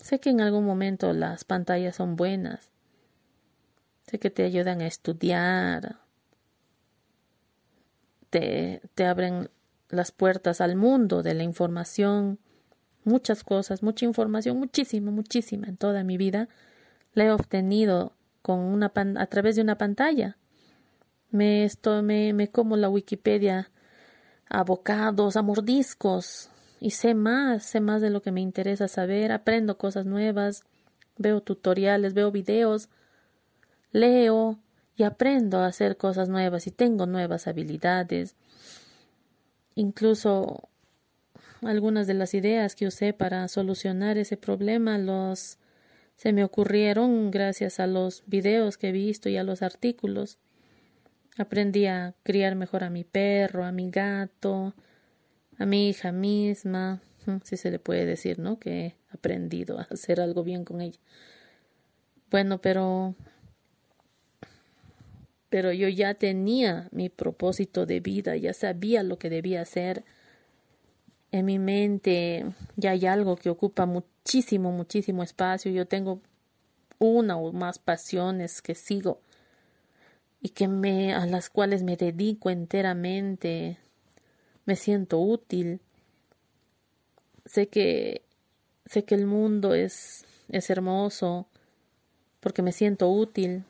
Sé 0.07 0.21
que 0.21 0.31
en 0.31 0.41
algún 0.41 0.65
momento 0.65 1.13
las 1.13 1.43
pantallas 1.43 1.97
son 1.97 2.15
buenas. 2.15 2.71
Sé 4.07 4.21
que 4.21 4.31
te 4.31 4.45
ayudan 4.45 4.81
a 4.81 4.87
estudiar. 4.87 5.97
Te, 8.31 8.83
te 8.95 9.05
abren 9.05 9.51
las 9.89 10.13
puertas 10.13 10.61
al 10.61 10.77
mundo 10.77 11.25
de 11.25 11.35
la 11.35 11.43
información. 11.43 12.39
Muchas 13.03 13.43
cosas, 13.43 13.83
mucha 13.83 14.05
información, 14.05 14.57
muchísima, 14.61 15.11
muchísima 15.11 15.67
en 15.67 15.77
toda 15.77 16.05
mi 16.05 16.17
vida 16.17 16.49
la 17.13 17.25
he 17.25 17.33
obtenido 17.33 18.13
con 18.43 18.61
una 18.61 18.93
a 18.95 19.27
través 19.27 19.57
de 19.57 19.63
una 19.63 19.77
pantalla. 19.77 20.37
Me, 21.33 21.65
esto, 21.65 22.05
me, 22.05 22.33
me 22.33 22.47
como 22.47 22.77
la 22.77 22.89
Wikipedia 22.89 23.73
a 24.49 24.63
bocados, 24.63 25.37
a 25.37 25.43
mordiscos, 25.43 26.51
y 26.81 26.91
sé 26.91 27.15
más, 27.15 27.65
sé 27.65 27.81
más 27.81 28.03
de 28.03 28.11
lo 28.11 28.23
que 28.23 28.33
me 28.33 28.41
interesa 28.41 28.89
saber, 28.89 29.33
aprendo 29.33 29.79
cosas 29.79 30.07
nuevas, 30.07 30.65
veo 31.17 31.41
tutoriales, 31.41 32.15
veo 32.15 32.31
videos, 32.31 32.89
leo 33.93 34.59
y 34.97 35.05
aprendo 35.05 35.59
a 35.59 35.67
hacer 35.67 35.97
cosas 35.97 36.29
nuevas 36.29 36.67
y 36.67 36.71
tengo 36.71 37.07
nuevas 37.07 37.47
habilidades. 37.47 38.35
Incluso 39.75 40.69
algunas 41.63 42.07
de 42.07 42.15
las 42.15 42.35
ideas 42.35 42.75
que 42.75 42.87
usé 42.87 43.13
para 43.13 43.49
solucionar 43.49 44.19
ese 44.19 44.37
problema 44.37 44.99
los 44.99 45.59
se 46.17 46.33
me 46.33 46.45
ocurrieron 46.45 47.31
gracias 47.31 47.79
a 47.79 47.87
los 47.87 48.23
videos 48.27 48.79
que 48.79 48.89
he 48.89 48.93
visto 48.93 49.29
y 49.29 49.37
a 49.37 49.45
los 49.45 49.63
artículos. 49.63 50.39
Aprendí 51.37 51.87
a 51.87 52.15
criar 52.23 52.55
mejor 52.55 52.85
a 52.85 52.91
mi 52.91 53.05
perro, 53.05 53.65
a 53.65 53.73
mi 53.73 53.91
gato, 53.91 54.75
a 55.59 55.67
mi 55.67 55.89
hija 55.89 56.13
misma, 56.13 57.01
si 57.45 57.57
se 57.57 57.71
le 57.71 57.79
puede 57.79 58.07
decir, 58.07 58.39
¿no? 58.39 58.59
Que 58.59 58.87
he 58.87 58.95
aprendido 59.11 59.79
a 59.79 59.83
hacer 59.91 60.21
algo 60.21 60.45
bien 60.45 60.65
con 60.65 60.81
ella. 60.81 60.99
Bueno, 62.31 62.61
pero 62.61 63.15
pero 65.49 65.73
yo 65.73 65.89
ya 65.89 66.15
tenía 66.15 66.89
mi 66.91 67.09
propósito 67.09 67.87
de 67.87 68.01
vida, 68.01 68.37
ya 68.37 68.53
sabía 68.53 69.03
lo 69.03 69.19
que 69.19 69.31
debía 69.31 69.63
hacer. 69.63 70.05
En 71.33 71.47
mi 71.47 71.59
mente 71.59 72.45
ya 72.77 72.91
hay 72.91 73.07
algo 73.07 73.37
que 73.37 73.51
ocupa 73.51 73.87
muchísimo, 73.87 74.73
muchísimo 74.73 75.23
espacio. 75.23 75.71
Yo 75.71 75.87
tengo 75.87 76.21
una 76.99 77.37
o 77.37 77.53
más 77.53 77.79
pasiones 77.79 78.61
que 78.61 78.75
sigo 78.75 79.21
y 80.43 80.51
que 80.51 80.69
me 80.69 81.15
a 81.15 81.27
las 81.27 81.49
cuales 81.49 81.83
me 81.83 81.97
dedico 81.97 82.51
enteramente 82.51 83.79
me 84.67 84.77
siento 84.77 85.19
útil. 85.19 85.81
Sé 87.45 87.69
que 87.69 88.23
sé 88.85 89.05
que 89.05 89.15
el 89.15 89.27
mundo 89.27 89.75
es 89.75 90.25
es 90.49 90.71
hermoso 90.71 91.47
porque 92.41 92.63
me 92.63 92.73
siento 92.73 93.09
útil. 93.09 93.65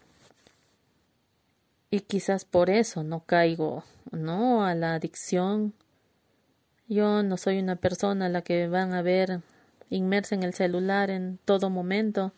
Y 1.91 2.01
quizás 2.01 2.45
por 2.45 2.69
eso 2.69 3.05
no 3.05 3.21
caigo, 3.21 3.85
¿no? 4.11 4.65
A 4.65 4.75
la 4.75 4.95
adicción. 4.95 5.73
Yo 6.89 7.23
no 7.23 7.37
soy 7.37 7.59
una 7.59 7.77
persona 7.77 8.27
a 8.27 8.29
la 8.29 8.43
que 8.43 8.69
van 8.69 8.93
a 8.93 9.03
ver 9.03 9.41
inmersa 9.89 10.35
en 10.35 10.43
el 10.43 10.53
celular 10.53 11.11
en 11.11 11.39
todo 11.45 11.71
momento. 11.71 12.33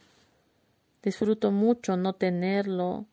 Disfruto 1.02 1.50
mucho 1.50 1.96
no 1.96 2.12
tenerlo. 2.12 3.06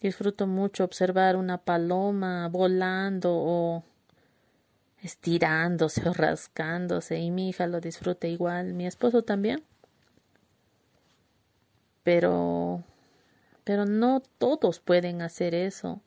Disfruto 0.00 0.46
mucho 0.46 0.84
observar 0.84 1.36
una 1.36 1.58
paloma 1.58 2.48
volando 2.48 3.32
o 3.32 3.82
estirándose 5.02 6.08
o 6.08 6.12
rascándose 6.12 7.18
y 7.18 7.30
mi 7.30 7.48
hija 7.48 7.66
lo 7.66 7.80
disfruta 7.80 8.26
igual, 8.28 8.74
mi 8.74 8.86
esposo 8.86 9.22
también. 9.22 9.62
Pero 12.02 12.84
pero 13.64 13.86
no 13.86 14.22
todos 14.38 14.80
pueden 14.80 15.22
hacer 15.22 15.54
eso. 15.54 16.00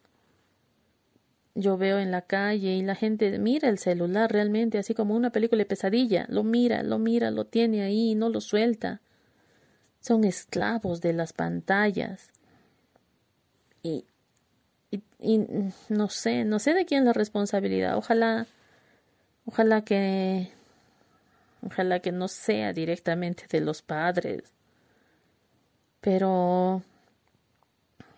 Yo 1.56 1.77
veo 1.77 1.99
en 1.99 2.12
la 2.12 2.23
calle 2.23 2.73
y 2.73 2.82
la 2.82 2.95
gente 2.95 3.38
mira 3.38 3.69
el 3.69 3.77
celular 3.77 4.32
realmente 4.32 4.79
así 4.79 4.93
como 4.95 5.15
una 5.15 5.29
película 5.29 5.60
de 5.60 5.67
pesadilla, 5.67 6.25
lo 6.29 6.43
mira, 6.43 6.82
lo 6.84 6.97
mira, 6.97 7.29
lo 7.32 7.45
tiene 7.45 7.84
ahí 7.84 8.12
y 8.12 8.15
no 8.15 8.29
lo 8.29 8.41
suelta. 8.41 9.01
Son 10.01 10.23
esclavos 10.23 10.99
de 10.99 11.13
las 11.13 11.32
pantallas. 11.32 12.32
Y, 13.84 14.06
y, 14.89 15.03
y 15.19 15.45
no 15.89 16.10
sé, 16.10 16.43
no 16.45 16.60
sé 16.60 16.73
de 16.73 16.86
quién 16.86 17.03
es 17.03 17.06
la 17.06 17.13
responsabilidad. 17.13 17.97
Ojalá 17.97 18.47
Ojalá 19.54 19.86
que 19.86 20.50
ojalá 21.62 22.00
que 22.00 22.12
no 22.12 22.28
sea 22.28 22.74
directamente 22.74 23.46
de 23.48 23.62
los 23.62 23.84
padres. 23.84 24.52
Pero 26.02 26.82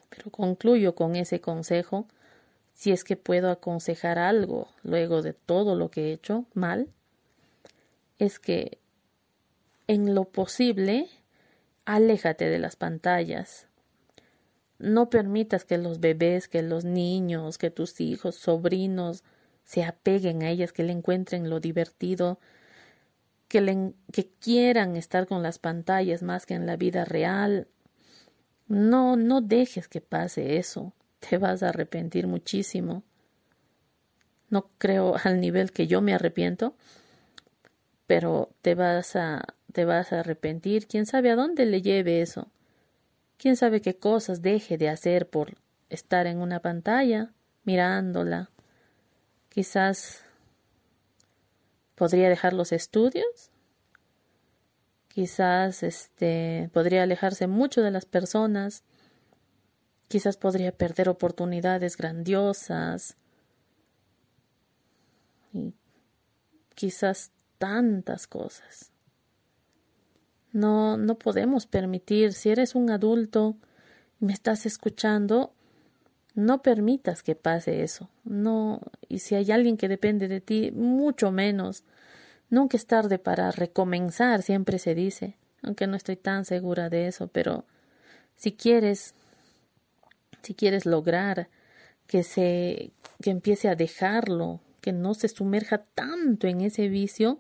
pero 0.10 0.32
concluyo 0.32 0.96
con 0.96 1.18
ese 1.18 1.42
consejo, 1.42 2.08
si 2.74 2.94
es 2.94 3.04
que 3.04 3.18
puedo 3.18 3.52
aconsejar 3.52 4.18
algo 4.18 4.70
luego 4.82 5.22
de 5.22 5.34
todo 5.34 5.76
lo 5.76 5.92
que 5.92 6.08
he 6.08 6.14
hecho 6.14 6.46
mal, 6.54 6.88
es 8.18 8.40
que 8.40 8.78
en 9.88 10.16
lo 10.16 10.24
posible 10.24 11.10
aléjate 11.84 12.46
de 12.46 12.60
las 12.60 12.78
pantallas. 12.78 13.68
No 14.80 15.10
permitas 15.10 15.66
que 15.66 15.78
los 15.78 16.00
bebés, 16.00 16.48
que 16.48 16.62
los 16.62 16.86
niños, 16.86 17.58
que 17.58 17.72
tus 17.72 18.00
hijos, 18.00 18.36
sobrinos, 18.36 19.26
se 19.66 19.84
apeguen 19.84 20.44
a 20.44 20.50
ellas, 20.50 20.72
que 20.72 20.84
le 20.84 20.94
encuentren 20.94 21.50
lo 21.50 21.60
divertido, 21.60 22.40
que, 23.48 23.62
le, 23.62 23.94
que 24.14 24.30
quieran 24.40 24.96
estar 24.96 25.28
con 25.28 25.44
las 25.44 25.60
pantallas 25.60 26.22
más 26.22 26.46
que 26.46 26.54
en 26.54 26.66
la 26.66 26.78
vida 26.78 27.04
real. 27.04 27.68
No, 28.68 29.16
no 29.16 29.42
dejes 29.42 29.88
que 29.88 30.02
pase 30.02 30.58
eso. 30.58 30.94
Te 31.20 31.38
vas 31.38 31.64
a 31.64 31.70
arrepentir 31.70 32.28
muchísimo. 32.28 33.04
No 34.50 34.70
creo 34.78 35.16
al 35.24 35.42
nivel 35.42 35.72
que 35.72 35.88
yo 35.88 36.02
me 36.02 36.14
arrepiento, 36.14 36.76
pero 38.08 38.50
te 38.62 38.76
vas 38.76 39.16
a 39.16 39.44
te 39.74 39.84
vas 39.84 40.14
a 40.14 40.22
arrepentir. 40.22 40.88
¿Quién 40.88 41.06
sabe 41.06 41.32
a 41.32 41.36
dónde 41.36 41.66
le 41.66 41.82
lleve 41.82 42.22
eso? 42.22 42.48
¿Quién 43.38 43.58
sabe 43.58 43.82
qué 43.82 43.98
cosas 43.98 44.42
deje 44.42 44.78
de 44.78 44.88
hacer 44.88 45.28
por 45.28 45.58
estar 45.90 46.28
en 46.28 46.38
una 46.38 46.62
pantalla 46.62 47.34
mirándola? 47.66 48.52
Quizás 49.56 50.20
podría 51.96 52.28
dejar 52.28 52.52
los 52.52 52.74
estudios. 52.74 53.52
Quizás 55.08 55.82
este 55.82 56.70
podría 56.74 57.04
alejarse 57.04 57.48
mucho 57.48 57.82
de 57.82 57.90
las 57.90 58.06
personas. 58.06 58.84
Quizás 60.10 60.36
podría 60.36 60.74
perder 60.74 61.08
oportunidades 61.08 61.96
grandiosas. 61.96 63.16
Y 65.54 65.74
quizás 66.74 67.32
tantas 67.58 68.28
cosas. 68.28 68.92
No, 70.52 70.98
no 70.98 71.18
podemos 71.18 71.66
permitir, 71.66 72.34
si 72.34 72.50
eres 72.50 72.76
un 72.76 72.90
adulto 72.90 73.56
y 74.20 74.26
me 74.26 74.34
estás 74.34 74.66
escuchando, 74.66 75.54
no 76.36 76.62
permitas 76.62 77.24
que 77.24 77.34
pase 77.34 77.82
eso. 77.84 78.10
No, 78.24 78.82
y 79.08 79.20
si 79.20 79.36
hay 79.36 79.52
alguien 79.52 79.78
que 79.78 79.88
depende 79.88 80.28
de 80.28 80.42
ti, 80.42 80.72
mucho 80.72 81.32
menos. 81.32 81.84
Nunca 82.50 82.78
es 82.78 82.86
tarde 82.86 83.18
para 83.18 83.52
recomenzar, 83.52 84.44
siempre 84.44 84.78
se 84.78 84.94
dice, 84.94 85.38
aunque 85.64 85.88
no 85.88 85.96
estoy 85.96 86.18
tan 86.18 86.46
segura 86.46 86.90
de 86.90 87.08
eso, 87.08 87.28
pero 87.28 87.66
si 88.36 88.52
quieres 88.52 89.16
si 90.44 90.54
quieres 90.54 90.86
lograr 90.86 91.50
que 92.06 92.22
se 92.22 92.92
que 93.22 93.32
empiece 93.32 93.68
a 93.68 93.76
dejarlo, 93.76 94.60
que 94.82 94.94
no 94.94 95.16
se 95.16 95.28
sumerja 95.30 95.80
tanto 95.96 96.48
en 96.48 96.62
ese 96.62 96.90
vicio, 96.90 97.40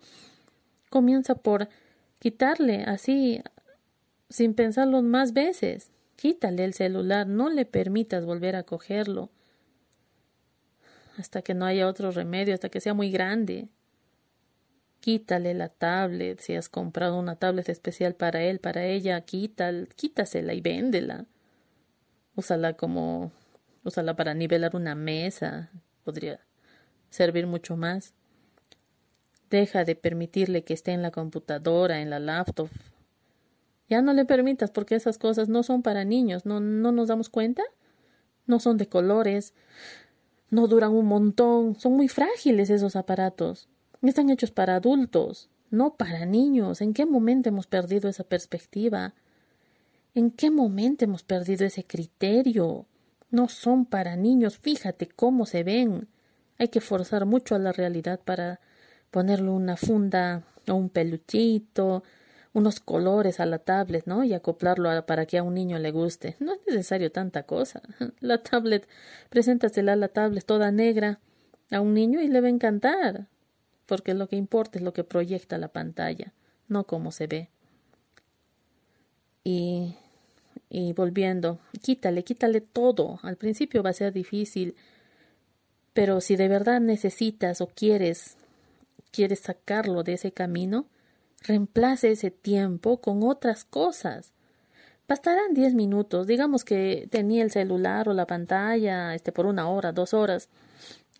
comienza 0.89 1.36
por 1.36 1.69
quitarle 2.19 2.84
así 2.84 3.41
sin 4.29 4.53
pensarlo 4.55 5.03
más 5.03 5.34
veces. 5.34 5.91
Quítale 6.15 6.63
el 6.63 6.73
celular, 6.73 7.28
no 7.28 7.49
le 7.49 7.65
permitas 7.65 8.25
volver 8.25 8.56
a 8.56 8.63
cogerlo 8.63 9.30
hasta 11.17 11.41
que 11.41 11.54
no 11.54 11.65
haya 11.65 11.88
otro 11.88 12.12
remedio, 12.12 12.54
hasta 12.54 12.69
que 12.69 12.82
sea 12.82 12.93
muy 12.93 13.12
grande. 13.12 13.69
Quítale 14.99 15.54
la 15.54 15.69
tablet, 15.69 16.39
si 16.39 16.56
has 16.56 16.67
comprado 16.67 17.19
una 17.19 17.36
tablet 17.36 17.69
especial 17.69 18.15
para 18.15 18.41
él, 18.41 18.60
para 18.60 18.86
ella, 18.86 19.21
quítala, 19.21 19.86
quítasela 19.95 20.54
y 20.54 20.62
véndela. 20.62 21.25
Úsala 22.36 22.73
como, 22.73 23.32
úsala 23.84 24.15
para 24.15 24.34
nivelar 24.34 24.75
una 24.75 24.95
mesa, 24.95 25.69
podría 26.04 26.39
servir 27.10 27.47
mucho 27.47 27.78
más. 27.78 28.13
Deja 29.49 29.86
de 29.86 29.95
permitirle 29.95 30.63
que 30.63 30.73
esté 30.73 30.91
en 30.91 31.01
la 31.01 31.12
computadora, 31.12 32.01
en 32.01 32.10
la 32.10 32.19
laptop, 32.19 32.69
ya 33.89 34.01
no 34.01 34.13
le 34.13 34.25
permitas 34.25 34.71
porque 34.71 34.95
esas 34.95 35.17
cosas 35.17 35.49
no 35.49 35.63
son 35.63 35.81
para 35.81 36.05
niños, 36.05 36.45
no, 36.45 36.59
no 36.59 36.91
nos 36.91 37.07
damos 37.07 37.29
cuenta. 37.29 37.63
No 38.47 38.59
son 38.59 38.77
de 38.77 38.87
colores, 38.87 39.53
no 40.51 40.67
duran 40.67 40.91
un 40.91 41.07
montón, 41.07 41.75
son 41.79 41.93
muy 41.93 42.07
frágiles 42.07 42.69
esos 42.69 42.95
aparatos. 42.95 43.67
Están 44.01 44.29
hechos 44.29 44.51
para 44.51 44.75
adultos, 44.75 45.49
no 45.71 45.95
para 45.95 46.25
niños. 46.25 46.81
¿En 46.81 46.93
qué 46.93 47.05
momento 47.05 47.49
hemos 47.49 47.65
perdido 47.65 48.07
esa 48.07 48.23
perspectiva? 48.23 49.15
¿En 50.13 50.29
qué 50.29 50.51
momento 50.51 51.05
hemos 51.05 51.23
perdido 51.23 51.65
ese 51.65 51.83
criterio? 51.83 52.85
No 53.31 53.49
son 53.49 53.85
para 53.85 54.15
niños, 54.15 54.59
fíjate 54.59 55.07
cómo 55.07 55.45
se 55.45 55.63
ven. 55.63 56.07
Hay 56.57 56.67
que 56.67 56.81
forzar 56.81 57.25
mucho 57.25 57.55
a 57.55 57.59
la 57.59 57.71
realidad 57.71 58.19
para 58.23 58.59
ponerle 59.09 59.49
una 59.49 59.75
funda 59.75 60.43
o 60.67 60.75
un 60.75 60.89
peluchito, 60.89 62.03
unos 62.55 62.79
colores 62.79 63.41
a 63.41 63.45
la 63.45 63.59
tablet, 63.59 64.05
¿no? 64.05 64.23
Y 64.23 64.33
acoplarlo 64.33 65.05
para 65.05 65.25
que 65.25 65.37
a 65.37 65.43
un 65.43 65.53
niño 65.53 65.77
le 65.77 65.91
guste. 65.91 66.37
No 66.39 66.53
es 66.53 66.59
necesario 66.65 67.11
tanta 67.11 67.43
cosa. 67.43 67.81
La 68.21 68.41
tablet, 68.41 68.87
preséntasela 69.29 69.91
a 69.93 69.97
la 69.97 70.07
tablet 70.07 70.45
toda 70.45 70.71
negra 70.71 71.19
a 71.69 71.81
un 71.81 71.93
niño 71.93 72.21
y 72.21 72.29
le 72.29 72.39
va 72.39 72.47
a 72.47 72.51
encantar. 72.51 73.27
Porque 73.85 74.13
lo 74.13 74.29
que 74.29 74.37
importa 74.37 74.79
es 74.79 74.85
lo 74.85 74.93
que 74.93 75.03
proyecta 75.03 75.57
la 75.57 75.67
pantalla, 75.67 76.31
no 76.69 76.85
cómo 76.85 77.11
se 77.11 77.27
ve. 77.27 77.49
Y, 79.43 79.95
y 80.69 80.93
volviendo, 80.93 81.59
quítale, 81.81 82.23
quítale 82.23 82.61
todo. 82.61 83.19
Al 83.21 83.35
principio 83.35 83.83
va 83.83 83.89
a 83.89 83.93
ser 83.93 84.13
difícil, 84.13 84.75
pero 85.93 86.21
si 86.21 86.37
de 86.37 86.47
verdad 86.47 86.79
necesitas 86.79 87.59
o 87.59 87.67
quieres, 87.67 88.37
quieres 89.11 89.41
sacarlo 89.41 90.03
de 90.03 90.13
ese 90.13 90.31
camino, 90.31 90.85
Reemplace 91.47 92.12
ese 92.12 92.31
tiempo 92.31 92.97
con 93.01 93.23
otras 93.23 93.65
cosas. 93.65 94.34
Bastarán 95.08 95.53
diez 95.53 95.75
minutos, 95.75 96.25
digamos 96.25 96.65
que 96.65 97.08
tenía 97.12 97.43
el 97.43 97.51
celular 97.51 98.10
o 98.10 98.13
la 98.13 98.25
pantalla 98.25 99.13
este, 99.13 99.31
por 99.31 99.45
una 99.45 99.69
hora, 99.69 99.91
dos 99.91 100.15
horas. 100.15 100.49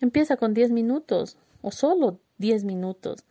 Empieza 0.00 0.36
con 0.36 0.54
diez 0.54 0.70
minutos 0.70 1.36
o 1.62 1.70
solo 1.70 2.18
diez 2.38 2.64
minutos. 2.64 3.24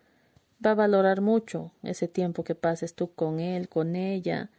Va 0.65 0.71
a 0.71 0.75
valorar 0.75 1.19
mucho 1.19 1.71
ese 1.83 2.07
tiempo 2.07 2.43
que 2.43 2.55
pases 2.55 2.93
tú 2.93 3.11
con 3.13 3.41
él, 3.41 3.67
con 3.67 3.95
ella, 3.97 4.49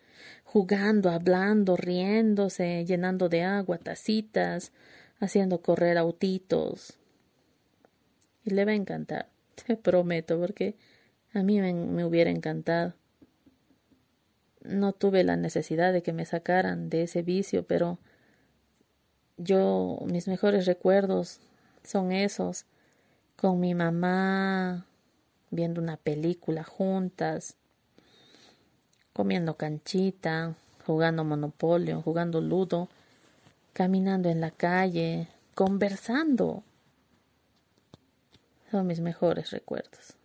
jugando, 0.45 1.11
hablando, 1.11 1.77
riéndose, 1.77 2.85
llenando 2.85 3.31
de 3.31 3.43
agua 3.43 3.79
tacitas, 3.79 4.73
haciendo 5.21 5.63
correr 5.63 5.97
autitos. 5.97 6.99
Y 8.45 8.51
le 8.51 8.67
va 8.67 8.73
a 8.73 8.77
encantar, 8.77 9.29
te 9.67 9.77
prometo, 9.77 10.39
porque 10.39 10.77
a 11.37 11.43
mí 11.43 11.61
me, 11.61 12.05
hubiera 12.05 12.31
encantado. 12.31 12.95
No 14.63 14.93
tuve 14.93 15.23
la 15.23 15.37
necesidad 15.37 15.93
de 15.93 16.03
que 16.03 16.13
me 16.13 16.25
sacaran 16.25 16.89
de 16.89 17.03
ese 17.03 17.23
vicio, 17.23 17.67
pero 17.67 17.99
yo, 19.37 19.99
mis 20.07 20.29
mejores 20.29 20.65
recuerdos 20.67 21.41
son 21.85 22.11
esos, 22.11 22.65
con 23.37 23.61
mi 23.61 23.75
mamá 23.75 24.87
viendo 25.51 25.81
una 25.81 25.99
película 25.99 26.65
juntas, 26.65 27.57
comiendo 29.13 29.57
canchita, 29.57 30.55
jugando 30.87 31.23
monopolio, 31.23 32.01
jugando 32.01 32.41
ludo, 32.41 32.89
caminando 33.75 34.31
en 34.31 34.41
la 34.41 34.51
calle, 34.51 35.29
conversando. 35.55 36.65
Son 38.71 38.87
mis 38.87 39.01
mejores 39.01 39.51
recuerdos. 39.51 40.17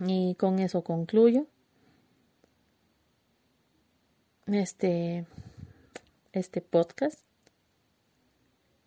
Y 0.00 0.34
con 0.36 0.58
eso 0.58 0.82
concluyo 0.82 1.46
este, 4.46 5.26
este 6.32 6.60
podcast. 6.60 7.20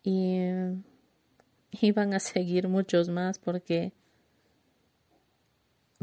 Y, 0.02 0.40
y 1.70 1.92
van 1.92 2.14
a 2.14 2.20
seguir 2.20 2.68
muchos 2.68 3.08
más 3.08 3.38
porque 3.38 3.92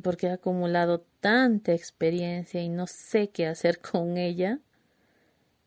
porque 0.02 0.28
he 0.28 0.32
acumulado 0.32 1.06
tanta 1.20 1.74
experiencia 1.74 2.62
y 2.62 2.70
no 2.70 2.88
sé 2.88 3.32
qué 3.32 3.48
hacer 3.48 3.80
con 3.92 4.18
ella, 4.18 4.60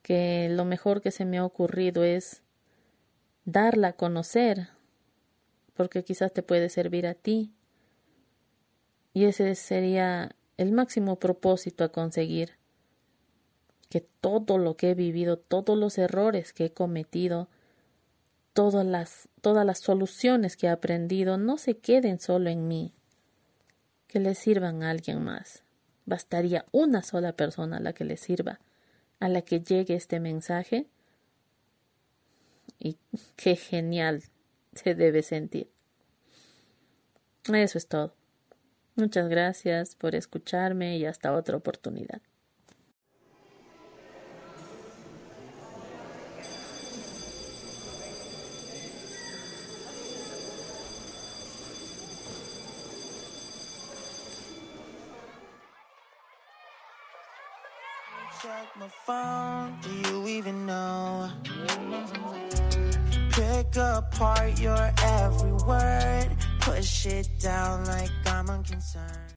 que 0.03 0.49
lo 0.51 0.65
mejor 0.65 1.03
que 1.03 1.11
se 1.11 1.27
me 1.27 1.37
ha 1.37 1.45
ocurrido 1.45 2.03
es 2.03 2.43
darla 3.45 3.89
a 3.89 3.93
conocer, 3.93 4.69
porque 5.75 6.03
quizás 6.03 6.33
te 6.33 6.43
puede 6.43 6.71
servir 6.71 7.07
a 7.07 7.13
ti. 7.13 7.53
Y 9.15 9.25
ese 9.25 9.55
sería 9.55 10.35
el 10.57 10.73
máximo 10.73 11.19
propósito 11.19 11.85
a 11.85 11.91
conseguir, 11.91 12.53
que 13.89 14.01
todo 14.01 14.57
lo 14.57 14.77
que 14.77 14.91
he 14.91 14.95
vivido, 14.95 15.37
todos 15.37 15.77
los 15.77 15.99
errores 15.99 16.53
que 16.53 16.67
he 16.67 16.73
cometido, 16.73 17.49
todas 18.55 18.87
las, 18.87 19.29
todas 19.41 19.67
las 19.67 19.81
soluciones 19.81 20.57
que 20.57 20.67
he 20.67 20.71
aprendido, 20.71 21.37
no 21.37 21.59
se 21.59 21.77
queden 21.77 22.19
solo 22.19 22.49
en 22.49 22.69
mí, 22.69 22.93
que 24.09 24.19
le 24.19 24.35
sirvan 24.35 24.83
a 24.83 24.91
alguien 24.91 25.23
más. 25.23 25.63
Bastaría 26.07 26.65
una 26.73 27.03
sola 27.03 27.33
persona 27.33 27.77
a 27.77 27.81
la 27.81 27.93
que 27.93 28.05
le 28.05 28.17
sirva, 28.17 28.61
a 29.21 29.29
la 29.29 29.43
que 29.43 29.61
llegue 29.61 29.95
este 29.95 30.21
mensaje. 30.21 30.87
Y 32.79 32.97
qué 33.37 33.57
genial 33.57 34.23
se 34.75 34.95
debe 34.95 35.23
sentir. 35.23 35.71
Eso 37.53 37.79
es 37.79 37.87
todo. 37.87 38.15
Muchas 38.95 39.29
gracias 39.29 39.95
por 39.97 40.15
escucharme 40.15 40.99
y 40.99 41.07
hasta 41.07 41.33
otra 41.33 41.57
oportunidad. 41.57 42.21
shit 66.83 67.29
down 67.41 67.85
like 67.87 68.11
I'm 68.27 68.49
unconcerned. 68.51 69.33